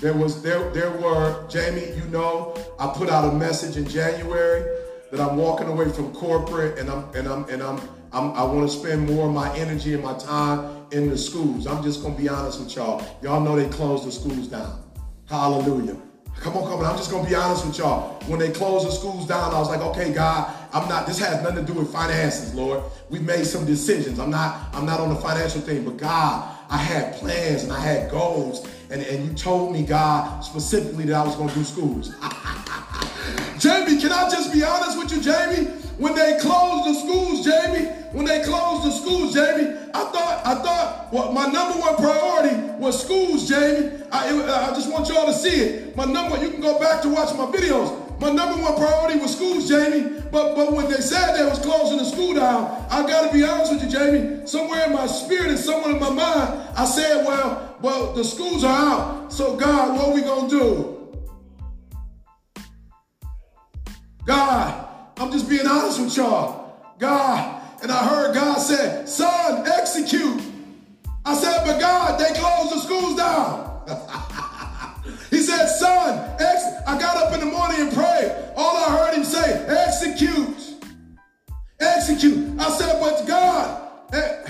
There 0.00 0.14
was 0.14 0.42
there 0.42 0.70
there 0.70 0.92
were 0.92 1.46
Jamie, 1.48 1.92
you 1.96 2.04
know, 2.10 2.56
I 2.78 2.86
put 2.94 3.08
out 3.08 3.32
a 3.32 3.36
message 3.36 3.76
in 3.76 3.88
January 3.88 4.64
that 5.10 5.20
I'm 5.20 5.36
walking 5.36 5.68
away 5.68 5.88
from 5.90 6.12
corporate 6.14 6.78
and 6.78 6.90
I'm 6.90 7.04
and 7.14 7.26
I'm 7.26 7.48
and 7.48 7.62
I'm, 7.62 7.80
I'm 8.12 8.32
I 8.32 8.42
want 8.42 8.70
to 8.70 8.76
spend 8.76 9.06
more 9.06 9.28
of 9.28 9.34
my 9.34 9.56
energy 9.56 9.94
and 9.94 10.02
my 10.02 10.16
time 10.18 10.86
in 10.90 11.08
the 11.08 11.18
schools. 11.18 11.66
I'm 11.66 11.82
just 11.82 12.02
gonna 12.02 12.16
be 12.16 12.28
honest 12.28 12.60
with 12.60 12.74
y'all. 12.76 13.04
Y'all 13.22 13.40
know 13.40 13.56
they 13.56 13.68
closed 13.68 14.06
the 14.06 14.12
schools 14.12 14.48
down. 14.48 14.82
Hallelujah. 15.26 15.96
Come 16.40 16.56
on, 16.56 16.64
come 16.68 16.80
on. 16.80 16.84
I'm 16.84 16.96
just 16.96 17.10
gonna 17.10 17.28
be 17.28 17.34
honest 17.34 17.66
with 17.66 17.78
y'all. 17.78 18.20
When 18.26 18.38
they 18.38 18.50
closed 18.50 18.86
the 18.86 18.92
schools 18.92 19.26
down, 19.26 19.52
I 19.52 19.58
was 19.58 19.68
like, 19.68 19.80
okay, 19.80 20.12
God, 20.12 20.54
I'm 20.72 20.88
not. 20.88 21.06
This 21.06 21.18
has 21.18 21.42
nothing 21.42 21.66
to 21.66 21.72
do 21.72 21.78
with 21.78 21.92
finances, 21.92 22.54
Lord. 22.54 22.82
We 23.10 23.18
made 23.18 23.44
some 23.44 23.66
decisions. 23.66 24.18
I'm 24.18 24.30
not. 24.30 24.68
I'm 24.72 24.86
not 24.86 25.00
on 25.00 25.08
the 25.08 25.16
financial 25.16 25.60
thing, 25.60 25.84
but 25.84 25.96
God, 25.96 26.56
I 26.70 26.76
had 26.76 27.14
plans 27.14 27.64
and 27.64 27.72
I 27.72 27.80
had 27.80 28.10
goals, 28.10 28.68
and 28.90 29.02
and 29.02 29.26
you 29.26 29.34
told 29.34 29.72
me, 29.72 29.82
God, 29.82 30.44
specifically 30.44 31.04
that 31.06 31.14
I 31.14 31.24
was 31.24 31.34
gonna 31.34 31.52
do 31.54 31.64
schools. 31.64 32.14
Can 34.00 34.12
I 34.12 34.30
just 34.30 34.52
be 34.52 34.62
honest 34.62 34.96
with 34.96 35.10
you, 35.10 35.20
Jamie? 35.20 35.70
When 35.98 36.14
they 36.14 36.38
closed 36.40 36.88
the 36.88 36.94
schools, 36.94 37.44
Jamie, 37.44 37.86
when 38.12 38.24
they 38.24 38.44
closed 38.44 38.86
the 38.86 38.92
schools, 38.92 39.34
Jamie, 39.34 39.76
I 39.92 40.04
thought, 40.04 40.46
I 40.46 40.54
thought, 40.62 41.12
well, 41.12 41.32
my 41.32 41.46
number 41.46 41.80
one 41.80 41.96
priority 41.96 42.54
was 42.78 43.02
schools, 43.02 43.48
Jamie. 43.48 43.90
I, 44.12 44.28
I 44.30 44.74
just 44.74 44.92
want 44.92 45.08
y'all 45.08 45.26
to 45.26 45.32
see 45.32 45.60
it. 45.60 45.96
My 45.96 46.04
number, 46.04 46.40
you 46.40 46.50
can 46.50 46.60
go 46.60 46.78
back 46.78 47.02
to 47.02 47.08
watch 47.08 47.34
my 47.36 47.46
videos. 47.46 47.90
My 48.20 48.30
number 48.30 48.62
one 48.62 48.76
priority 48.76 49.18
was 49.18 49.34
schools, 49.34 49.68
Jamie. 49.68 50.22
But 50.30 50.54
but 50.54 50.72
when 50.72 50.88
they 50.88 51.00
said 51.00 51.34
they 51.34 51.44
was 51.44 51.58
closing 51.58 51.98
the 51.98 52.04
school 52.04 52.34
down, 52.34 52.86
I 52.90 53.02
got 53.06 53.26
to 53.26 53.32
be 53.32 53.44
honest 53.44 53.72
with 53.72 53.82
you, 53.82 53.90
Jamie. 53.90 54.46
Somewhere 54.46 54.86
in 54.86 54.92
my 54.92 55.06
spirit 55.06 55.48
and 55.48 55.58
somewhere 55.58 55.94
in 55.94 56.00
my 56.00 56.10
mind, 56.10 56.68
I 56.76 56.84
said, 56.84 57.26
well, 57.26 57.76
well, 57.80 58.12
the 58.12 58.24
schools 58.24 58.62
are 58.62 58.70
out. 58.70 59.32
So 59.32 59.56
God, 59.56 59.96
what 59.96 60.08
are 60.08 60.14
we 60.14 60.20
gonna 60.20 60.48
do? 60.48 60.97
God, 64.28 64.86
I'm 65.16 65.32
just 65.32 65.48
being 65.48 65.66
honest 65.66 65.98
with 66.02 66.14
y'all. 66.14 66.76
God, 66.98 67.62
and 67.80 67.90
I 67.90 68.06
heard 68.06 68.34
God 68.34 68.58
say, 68.58 69.06
son, 69.06 69.66
execute. 69.66 70.42
I 71.24 71.34
said, 71.34 71.64
but 71.64 71.80
God, 71.80 72.20
they 72.20 72.38
closed 72.38 72.74
the 72.74 72.78
schools 72.78 73.16
down. 73.16 73.86
he 75.30 75.38
said, 75.38 75.66
son, 75.68 76.36
ex 76.38 76.62
I 76.86 76.98
got 76.98 77.16
up 77.16 77.32
in 77.32 77.40
the 77.40 77.46
morning 77.46 77.80
and 77.80 77.90
prayed. 77.90 78.30
All 78.54 78.76
I 78.76 78.98
heard 78.98 79.14
him 79.14 79.24
say, 79.24 79.64
execute. 79.66 80.76
Execute. 81.80 82.60
I 82.60 82.68
said, 82.76 83.00
but 83.00 83.26
God, 83.26 83.90
eh, 84.12 84.44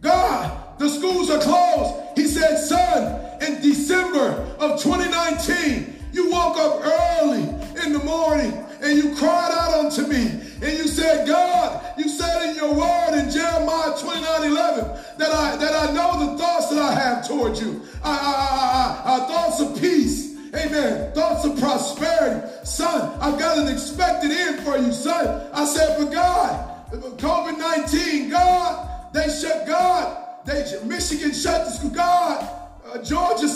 God, 0.00 0.78
the 0.78 0.88
schools 0.88 1.28
are 1.30 1.40
closed. 1.40 2.16
He 2.16 2.28
said, 2.28 2.56
son, 2.56 3.42
in 3.42 3.60
December 3.60 4.30
of 4.60 4.80
2019, 4.80 5.92
you 6.12 6.30
woke 6.30 6.56
up 6.56 6.82
early 6.84 7.42
in 7.84 7.92
the 7.92 8.00
morning 8.04 8.64
and 8.94 9.02
you 9.02 9.16
cried 9.16 9.50
out 9.52 9.84
unto 9.84 10.06
me 10.06 10.26
and 10.62 10.78
you 10.78 10.86
said, 10.86 11.26
God, 11.26 11.98
you 11.98 12.08
said 12.08 12.50
in 12.50 12.56
your 12.56 12.74
word 12.74 13.18
in 13.18 13.30
Jeremiah 13.30 13.96
29 13.98 14.50
11 14.50 14.84
that 15.18 15.32
I 15.32 15.56
that 15.56 15.88
I 15.88 15.92
know 15.92 16.32
the 16.32 16.38
thoughts 16.38 16.68
that 16.70 16.78
I 16.78 16.94
have 16.94 17.26
toward 17.26 17.58
you. 17.58 17.82
I, 18.02 18.10
I, 18.10 19.12
I, 19.12 19.16
I 19.16 19.26
thoughts 19.26 19.60
of 19.60 19.80
peace. 19.80 20.34
Amen. 20.54 21.12
Thoughts 21.14 21.44
of 21.44 21.58
prosperity. 21.58 22.46
Son, 22.64 23.18
I've 23.20 23.38
got 23.38 23.58
an 23.58 23.66
expected 23.66 24.30
end 24.30 24.60
for 24.60 24.78
you, 24.78 24.92
son. 24.92 25.50
I 25.52 25.64
said, 25.64 25.98
but 25.98 26.12
God, 26.12 26.90
COVID 27.18 27.58
19, 27.58 28.30
God, 28.30 29.12
they 29.12 29.28
shut 29.28 29.66
God. 29.66 30.20
They 30.44 30.64
Michigan 30.84 31.32
shut 31.32 31.64
the 31.64 31.70
school. 31.70 31.90
God, 31.90 32.48
uh, 32.86 33.02
Georgia 33.02 33.48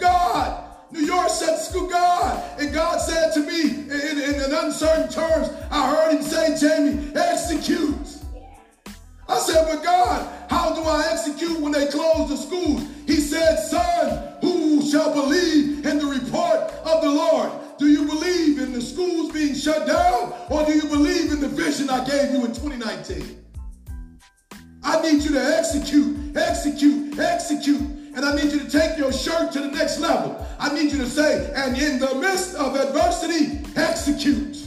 God. 0.00 0.65
New 0.92 1.00
York 1.00 1.28
said, 1.28 1.56
God. 1.96 2.60
And 2.60 2.72
God 2.72 2.98
said 2.98 3.32
to 3.34 3.40
me 3.40 3.62
in, 3.62 3.90
in, 3.90 4.34
in 4.34 4.54
uncertain 4.54 5.10
terms, 5.10 5.48
I 5.70 5.90
heard 5.90 6.16
him 6.16 6.22
say, 6.22 6.56
Jamie, 6.58 7.12
execute. 7.14 7.94
I 9.28 9.38
said, 9.38 9.66
but 9.66 9.82
God, 9.82 10.50
how 10.50 10.74
do 10.74 10.82
I 10.82 11.08
execute 11.10 11.60
when 11.60 11.72
they 11.72 11.86
close 11.86 12.28
the 12.28 12.36
schools? 12.36 12.86
He 13.06 13.16
said, 13.16 13.56
son, 13.56 14.36
who 14.40 14.88
shall 14.88 15.12
believe 15.12 15.84
in 15.84 15.98
the 15.98 16.06
report 16.06 16.58
of 16.84 17.02
the 17.02 17.10
Lord? 17.10 17.50
Do 17.78 17.88
you 17.88 18.06
believe 18.06 18.60
in 18.60 18.72
the 18.72 18.80
schools 18.80 19.32
being 19.32 19.54
shut 19.54 19.86
down 19.86 20.32
or 20.48 20.64
do 20.64 20.72
you 20.72 20.88
believe 20.88 21.32
in 21.32 21.40
the 21.40 21.48
vision 21.48 21.90
I 21.90 22.04
gave 22.04 22.32
you 22.32 22.44
in 22.44 22.54
2019? 22.54 23.44
I 24.82 25.02
need 25.02 25.22
you 25.24 25.32
to 25.32 25.56
execute, 25.58 26.36
execute, 26.36 27.18
execute. 27.18 28.05
And 28.16 28.24
I 28.24 28.34
need 28.34 28.50
you 28.52 28.58
to 28.58 28.68
take 28.68 28.98
your 28.98 29.12
shirt 29.12 29.52
to 29.52 29.60
the 29.60 29.68
next 29.68 30.00
level. 30.00 30.44
I 30.58 30.74
need 30.74 30.90
you 30.90 30.98
to 30.98 31.08
say, 31.08 31.52
and 31.54 31.76
in 31.76 32.00
the 32.00 32.14
midst 32.16 32.56
of 32.56 32.74
adversity, 32.74 33.60
execute. 33.76 34.66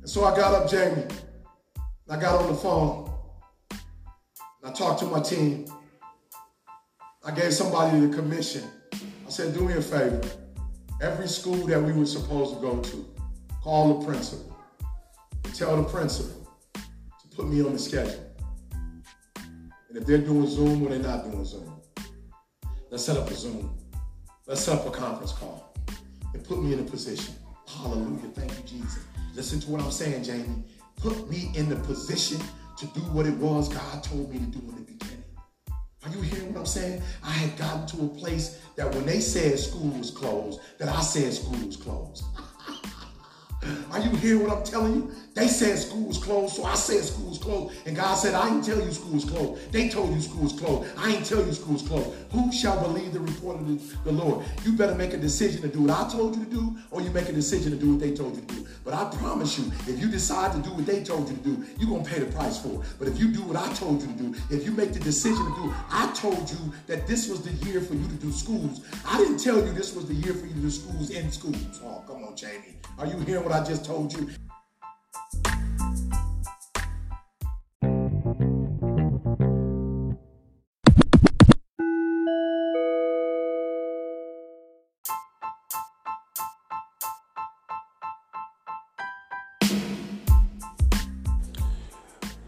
And 0.00 0.10
so 0.10 0.24
I 0.24 0.36
got 0.36 0.52
up, 0.52 0.68
Jamie. 0.68 1.04
I 2.10 2.20
got 2.20 2.42
on 2.42 2.48
the 2.48 2.54
phone. 2.54 3.10
I 4.62 4.72
talked 4.72 4.98
to 5.00 5.06
my 5.06 5.20
team. 5.20 5.66
I 7.24 7.30
gave 7.30 7.54
somebody 7.54 8.00
the 8.00 8.14
commission. 8.14 8.64
I 8.92 9.30
said, 9.30 9.54
do 9.54 9.60
me 9.60 9.74
a 9.74 9.80
favor. 9.80 10.20
Every 11.00 11.28
school 11.28 11.66
that 11.68 11.80
we 11.80 11.92
were 11.92 12.04
supposed 12.04 12.56
to 12.56 12.60
go 12.60 12.80
to, 12.80 13.06
call 13.62 14.00
the 14.00 14.06
principal 14.06 14.50
tell 15.60 15.76
the 15.76 15.82
principal 15.82 16.48
to 17.20 17.36
put 17.36 17.46
me 17.46 17.62
on 17.62 17.72
the 17.72 17.78
schedule. 17.78 18.29
And 19.90 19.98
if 19.98 20.06
they're 20.06 20.18
doing 20.18 20.46
Zoom 20.46 20.86
or 20.86 20.90
they're 20.90 21.00
not 21.00 21.24
doing 21.24 21.44
Zoom, 21.44 21.80
let's 22.90 23.04
set 23.04 23.16
up 23.16 23.28
a 23.28 23.34
Zoom. 23.34 23.76
Let's 24.46 24.60
set 24.60 24.78
up 24.78 24.86
a 24.86 24.90
conference 24.92 25.32
call 25.32 25.74
and 26.32 26.44
put 26.44 26.62
me 26.62 26.72
in 26.72 26.78
a 26.78 26.84
position. 26.84 27.34
Hallelujah. 27.66 28.28
Thank 28.28 28.52
you, 28.52 28.78
Jesus. 28.78 29.04
Listen 29.34 29.58
to 29.58 29.68
what 29.68 29.82
I'm 29.82 29.90
saying, 29.90 30.22
Jamie. 30.22 30.62
Put 30.98 31.28
me 31.28 31.50
in 31.56 31.68
the 31.68 31.74
position 31.74 32.40
to 32.78 32.86
do 32.86 33.00
what 33.10 33.26
it 33.26 33.34
was 33.38 33.68
God 33.68 34.04
told 34.04 34.32
me 34.32 34.38
to 34.38 34.46
do 34.46 34.60
in 34.60 34.76
the 34.76 34.82
beginning. 34.82 35.24
Are 36.04 36.10
you 36.10 36.20
hearing 36.20 36.54
what 36.54 36.60
I'm 36.60 36.66
saying? 36.66 37.02
I 37.24 37.32
had 37.32 37.58
gotten 37.58 37.84
to 37.88 38.04
a 38.04 38.08
place 38.10 38.60
that 38.76 38.94
when 38.94 39.04
they 39.06 39.18
said 39.18 39.58
school 39.58 39.90
was 39.90 40.12
closed, 40.12 40.60
that 40.78 40.88
I 40.88 41.00
said 41.00 41.32
school 41.32 41.66
was 41.66 41.76
closed. 41.76 42.22
Are 43.92 44.00
you 44.00 44.10
hearing 44.16 44.42
what 44.42 44.56
I'm 44.56 44.64
telling 44.64 44.94
you? 44.94 45.12
They 45.34 45.46
said 45.46 45.78
school 45.78 46.06
was 46.08 46.18
closed, 46.18 46.56
so 46.56 46.64
I 46.64 46.74
said 46.74 47.04
school 47.04 47.28
was 47.28 47.38
closed. 47.38 47.74
And 47.86 47.94
God 47.94 48.14
said, 48.14 48.34
I 48.34 48.48
didn't 48.48 48.64
tell 48.64 48.80
you 48.80 48.90
school 48.92 49.12
was 49.12 49.24
closed. 49.24 49.72
They 49.72 49.88
told 49.88 50.14
you 50.14 50.20
school 50.20 50.42
was 50.42 50.52
closed. 50.52 50.90
I 50.96 51.14
ain't 51.14 51.26
tell 51.26 51.44
you 51.44 51.52
school 51.52 51.74
was 51.74 51.82
closed. 51.82 52.10
Who 52.32 52.52
shall 52.52 52.80
believe 52.80 53.12
the 53.12 53.20
report 53.20 53.56
of 53.56 54.04
the, 54.04 54.12
Lord? 54.12 54.44
You 54.64 54.72
better 54.72 54.94
make 54.94 55.12
a 55.12 55.18
decision 55.18 55.62
to 55.62 55.68
do 55.68 55.82
what 55.82 55.90
I 55.90 56.08
told 56.08 56.36
you 56.36 56.44
to 56.44 56.50
do, 56.50 56.76
or 56.90 57.00
you 57.02 57.10
make 57.10 57.28
a 57.28 57.32
decision 57.32 57.70
to 57.72 57.78
do 57.78 57.92
what 57.92 58.00
they 58.00 58.14
told 58.14 58.34
you 58.36 58.42
to 58.42 58.54
do. 58.54 58.66
But 58.84 58.94
I 58.94 59.04
promise 59.16 59.58
you, 59.58 59.70
if 59.86 60.00
you 60.00 60.08
decide 60.08 60.52
to 60.52 60.58
do 60.58 60.74
what 60.74 60.86
they 60.86 61.04
told 61.04 61.28
you 61.28 61.36
to 61.36 61.42
do, 61.42 61.64
you're 61.78 61.90
going 61.90 62.04
to 62.04 62.10
pay 62.10 62.20
the 62.20 62.32
price 62.32 62.58
for 62.60 62.68
it. 62.68 62.80
But 62.98 63.08
if 63.08 63.18
you 63.18 63.28
do 63.28 63.42
what 63.42 63.56
I 63.56 63.72
told 63.74 64.00
you 64.00 64.08
to 64.08 64.14
do, 64.14 64.34
if 64.50 64.64
you 64.64 64.72
make 64.72 64.92
the 64.92 65.00
decision 65.00 65.44
to 65.44 65.54
do, 65.56 65.74
I 65.90 66.10
told 66.14 66.50
you 66.50 66.72
that 66.86 67.06
this 67.06 67.28
was 67.28 67.42
the 67.42 67.52
year 67.66 67.80
for 67.80 67.94
you 67.94 68.06
to 68.06 68.14
do 68.14 68.32
schools. 68.32 68.80
I 69.04 69.18
didn't 69.18 69.38
tell 69.38 69.56
you 69.56 69.72
this 69.72 69.94
was 69.94 70.06
the 70.06 70.14
year 70.14 70.34
for 70.34 70.46
you 70.46 70.54
to 70.54 70.60
do 70.60 70.70
schools 70.70 71.10
in 71.10 71.30
schools. 71.30 71.80
Oh, 71.84 72.02
come 72.06 72.24
on, 72.24 72.36
Jamie. 72.36 72.76
Are 72.98 73.06
you 73.06 73.18
hearing 73.20 73.44
what 73.50 73.62
I 73.62 73.64
just 73.64 73.84
told 73.84 74.12
you? 74.12 74.30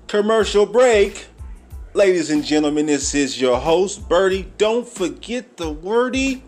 Commercial 0.06 0.66
break. 0.66 1.26
Ladies 1.94 2.30
and 2.30 2.44
gentlemen, 2.44 2.86
this 2.86 3.14
is 3.14 3.40
your 3.40 3.58
host, 3.58 4.08
Berty. 4.08 4.46
Don't 4.56 4.86
forget 4.86 5.56
the 5.56 5.70
Werty. 5.70 6.42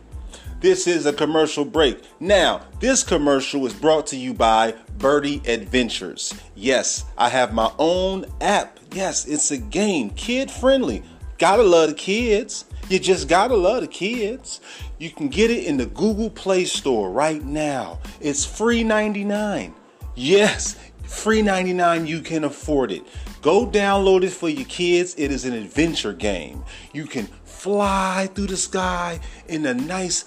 This 0.64 0.86
is 0.86 1.04
a 1.04 1.12
commercial 1.12 1.66
break. 1.66 2.00
Now, 2.20 2.62
this 2.80 3.02
commercial 3.02 3.66
is 3.66 3.74
brought 3.74 4.06
to 4.06 4.16
you 4.16 4.32
by 4.32 4.72
Berty 4.96 5.46
Adventures. 5.46 6.32
Yes, 6.54 7.04
I 7.18 7.28
have 7.28 7.52
my 7.52 7.70
own 7.78 8.24
app. 8.40 8.80
Yes, 8.90 9.26
it's 9.26 9.50
a 9.50 9.58
game, 9.58 10.08
kid 10.08 10.50
friendly. 10.50 11.02
Gotta 11.36 11.62
love 11.62 11.90
the 11.90 11.94
kids. 11.94 12.64
You 12.88 12.98
just 12.98 13.28
gotta 13.28 13.54
love 13.54 13.82
the 13.82 13.88
kids. 13.88 14.62
You 14.98 15.10
can 15.10 15.28
get 15.28 15.50
it 15.50 15.64
in 15.64 15.76
the 15.76 15.84
Google 15.84 16.30
Play 16.30 16.64
Store 16.64 17.10
right 17.10 17.44
now. 17.44 17.98
It's 18.22 18.46
free 18.46 18.82
99. 18.82 19.74
Yes, 20.14 20.78
free 21.02 21.42
99. 21.42 22.06
You 22.06 22.22
can 22.22 22.44
afford 22.44 22.90
it. 22.90 23.02
Go 23.42 23.66
download 23.66 24.22
it 24.22 24.30
for 24.30 24.48
your 24.48 24.64
kids. 24.64 25.14
It 25.18 25.30
is 25.30 25.44
an 25.44 25.52
adventure 25.52 26.14
game. 26.14 26.64
You 26.94 27.04
can 27.04 27.26
fly 27.44 28.30
through 28.34 28.46
the 28.46 28.56
sky 28.56 29.20
in 29.46 29.66
a 29.66 29.74
nice 29.74 30.24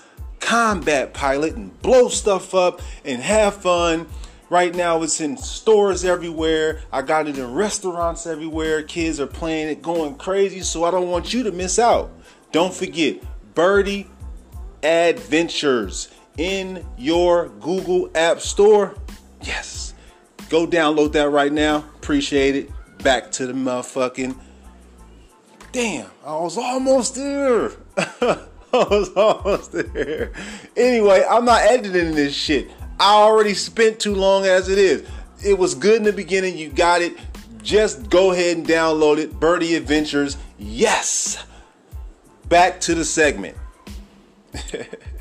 combat 0.47 1.13
pilot 1.13 1.57
and 1.57 1.77
blow 1.81 2.07
stuff 2.07 2.55
up 2.55 2.81
and 3.03 3.21
have 3.21 3.53
fun. 3.53 4.07
Right 4.49 4.73
now, 4.73 5.03
it's 5.03 5.19
in 5.19 5.35
stores 5.35 6.05
everywhere. 6.05 6.79
I 6.89 7.01
got 7.01 7.27
it 7.27 7.37
in 7.37 7.53
restaurants 7.53 8.25
everywhere. 8.25 8.81
Kids 8.83 9.19
are 9.19 9.27
playing 9.27 9.67
it, 9.67 9.81
going 9.81 10.15
crazy. 10.15 10.61
So 10.61 10.85
I 10.85 10.91
don't 10.91 11.09
want 11.09 11.33
you 11.33 11.43
to 11.43 11.51
miss 11.51 11.77
out. 11.77 12.11
Don't 12.53 12.73
forget 12.73 13.21
Berty 13.55 14.07
Adventures 14.83 16.07
in 16.37 16.85
your 16.97 17.49
Google 17.59 18.09
App 18.15 18.39
Store. 18.39 18.95
Yes. 19.41 19.93
Go 20.47 20.65
download 20.65 21.11
that 21.11 21.29
right 21.29 21.51
now. 21.51 21.79
Appreciate 21.97 22.55
it 22.55 22.71
back 23.03 23.33
to 23.33 23.47
the 23.47 23.53
motherfucking. 23.53 24.33
Damn, 25.73 26.09
I 26.25 26.37
was 26.37 26.57
almost 26.57 27.15
there. 27.15 27.71
Was 28.77 29.09
almost 29.15 29.71
there. 29.71 30.31
Anyway, 30.75 31.23
I'm 31.29 31.45
not 31.45 31.61
editing 31.61 32.13
this 32.15 32.33
shit. 32.33 32.69
I 32.99 33.13
already 33.13 33.53
spent 33.53 33.99
too 33.99 34.15
long 34.15 34.45
as 34.45 34.69
it 34.69 34.77
is. 34.77 35.07
It 35.43 35.57
was 35.57 35.75
good 35.75 35.97
in 35.97 36.03
the 36.03 36.13
beginning. 36.13 36.57
You 36.57 36.69
got 36.69 37.01
it. 37.01 37.13
Just 37.61 38.09
go 38.09 38.31
ahead 38.31 38.57
and 38.57 38.65
download 38.65 39.17
it. 39.17 39.39
Berty 39.39 39.75
Adventures. 39.75 40.37
Yes. 40.57 41.43
Back 42.47 42.79
to 42.81 42.95
the 42.95 43.05
segment. 43.05 43.57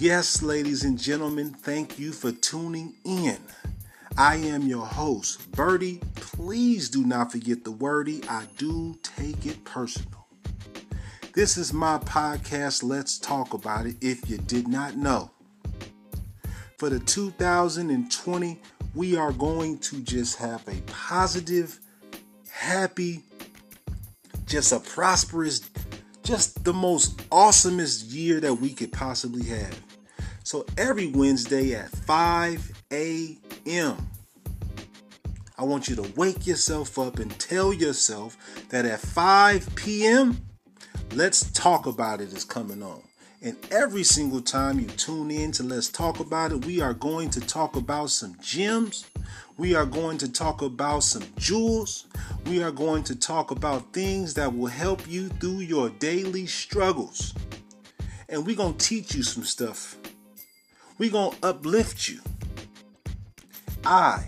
Yes, 0.00 0.42
ladies 0.42 0.84
and 0.84 0.96
gentlemen, 0.96 1.50
thank 1.50 1.98
you 1.98 2.12
for 2.12 2.30
tuning 2.30 2.94
in. 3.04 3.38
I 4.16 4.36
am 4.36 4.62
your 4.62 4.86
host, 4.86 5.50
Berty. 5.50 6.00
Please 6.14 6.88
do 6.88 7.04
not 7.04 7.32
forget 7.32 7.64
the 7.64 7.72
Werty. 7.72 8.22
I 8.28 8.44
do 8.58 8.96
take 9.02 9.44
it 9.44 9.64
personal. 9.64 10.28
This 11.34 11.56
is 11.56 11.72
my 11.72 11.98
podcast, 11.98 12.84
Let's 12.84 13.18
Talk 13.18 13.54
About 13.54 13.86
It, 13.86 13.96
if 14.00 14.30
you 14.30 14.38
did 14.38 14.68
not 14.68 14.96
know. 14.96 15.32
For 16.76 16.88
the 16.88 17.00
2020, 17.00 18.60
we 18.94 19.16
are 19.16 19.32
going 19.32 19.78
to 19.78 20.00
just 20.02 20.38
have 20.38 20.62
a 20.68 20.80
positive, 20.82 21.80
happy, 22.48 23.24
just 24.46 24.70
a 24.70 24.78
prosperous, 24.78 25.68
just 26.22 26.62
the 26.62 26.72
most 26.72 27.16
awesomest 27.30 28.14
year 28.14 28.38
that 28.38 28.54
we 28.54 28.72
could 28.72 28.92
possibly 28.92 29.42
have. 29.48 29.87
So 30.48 30.64
every 30.78 31.08
Wednesday 31.08 31.74
at 31.74 31.90
5 31.90 32.82
a.m., 32.90 34.10
I 35.58 35.64
want 35.64 35.88
you 35.88 35.96
to 35.96 36.10
wake 36.16 36.46
yourself 36.46 36.98
up 36.98 37.18
and 37.18 37.30
tell 37.38 37.74
yourself 37.74 38.38
that 38.70 38.86
at 38.86 38.98
5 38.98 39.74
p.m., 39.74 40.38
Let's 41.12 41.52
Talk 41.52 41.84
About 41.84 42.22
It 42.22 42.32
is 42.32 42.44
coming 42.44 42.82
on. 42.82 43.02
And 43.42 43.58
every 43.70 44.02
single 44.02 44.40
time 44.40 44.80
you 44.80 44.86
tune 44.86 45.30
in 45.30 45.52
to 45.52 45.62
Let's 45.64 45.90
Talk 45.90 46.18
About 46.18 46.52
It, 46.52 46.64
we 46.64 46.80
are 46.80 46.94
going 46.94 47.28
to 47.28 47.40
talk 47.40 47.76
about 47.76 48.08
some 48.08 48.34
gems. 48.40 49.04
We 49.58 49.74
are 49.74 49.84
going 49.84 50.16
to 50.16 50.32
talk 50.32 50.62
about 50.62 51.00
some 51.00 51.24
jewels. 51.36 52.06
We 52.46 52.62
are 52.62 52.72
going 52.72 53.02
to 53.02 53.14
talk 53.14 53.50
about 53.50 53.92
things 53.92 54.32
that 54.32 54.56
will 54.56 54.68
help 54.68 55.06
you 55.06 55.28
through 55.28 55.58
your 55.58 55.90
daily 55.90 56.46
struggles. 56.46 57.34
And 58.30 58.46
we're 58.46 58.56
going 58.56 58.78
to 58.78 58.86
teach 58.86 59.14
you 59.14 59.22
some 59.22 59.44
stuff 59.44 59.98
we 60.98 61.08
going 61.08 61.32
to 61.32 61.46
uplift 61.46 62.08
you. 62.08 62.20
I 63.84 64.26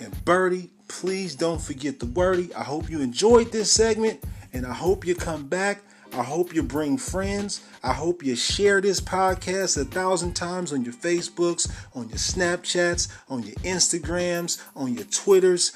and 0.00 0.12
Berty, 0.24 0.70
please 0.88 1.34
don't 1.34 1.60
forget 1.60 2.00
the 2.00 2.06
Werty. 2.06 2.52
I 2.54 2.64
hope 2.64 2.90
you 2.90 3.00
enjoyed 3.00 3.52
this 3.52 3.70
segment 3.70 4.24
and 4.52 4.66
I 4.66 4.72
hope 4.72 5.06
you 5.06 5.14
come 5.14 5.46
back. 5.46 5.82
I 6.12 6.22
hope 6.22 6.54
you 6.54 6.62
bring 6.62 6.96
friends. 6.96 7.62
I 7.82 7.92
hope 7.92 8.24
you 8.24 8.34
share 8.34 8.80
this 8.80 9.00
podcast 9.00 9.80
a 9.80 9.84
thousand 9.84 10.34
times 10.34 10.72
on 10.72 10.82
your 10.82 10.94
Facebooks, 10.94 11.70
on 11.94 12.08
your 12.08 12.18
Snapchats, 12.18 13.08
on 13.28 13.42
your 13.42 13.54
Instagrams, 13.56 14.62
on 14.74 14.94
your 14.94 15.04
Twitters, 15.04 15.72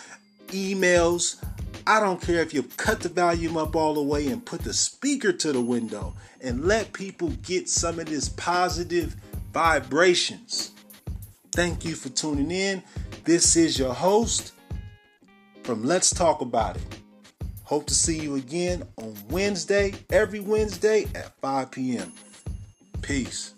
emails. 0.48 1.42
I 1.86 2.00
don't 2.00 2.20
care 2.20 2.40
if 2.40 2.54
you 2.54 2.62
cut 2.62 3.00
the 3.00 3.08
volume 3.08 3.56
up 3.56 3.76
all 3.76 3.94
the 3.94 4.02
way 4.02 4.28
and 4.28 4.44
put 4.44 4.62
the 4.62 4.72
speaker 4.72 5.32
to 5.32 5.52
the 5.52 5.60
window 5.60 6.14
and 6.40 6.64
let 6.64 6.92
people 6.92 7.28
get 7.42 7.68
some 7.68 7.98
of 7.98 8.06
this 8.06 8.28
positive 8.30 9.16
vibrations. 9.52 10.72
Thank 11.54 11.84
you 11.84 11.94
for 11.94 12.08
tuning 12.08 12.50
in. 12.50 12.82
This 13.24 13.56
is 13.56 13.78
your 13.78 13.92
host 13.92 14.52
from 15.62 15.84
Let's 15.84 16.10
Talk 16.10 16.40
About 16.40 16.76
It. 16.76 16.98
Hope 17.64 17.86
to 17.86 17.94
see 17.94 18.18
you 18.18 18.36
again 18.36 18.82
on 18.96 19.14
Wednesday, 19.28 19.94
every 20.10 20.40
Wednesday 20.40 21.06
at 21.14 21.32
5 21.40 21.70
p.m. 21.70 22.12
Peace. 23.02 23.54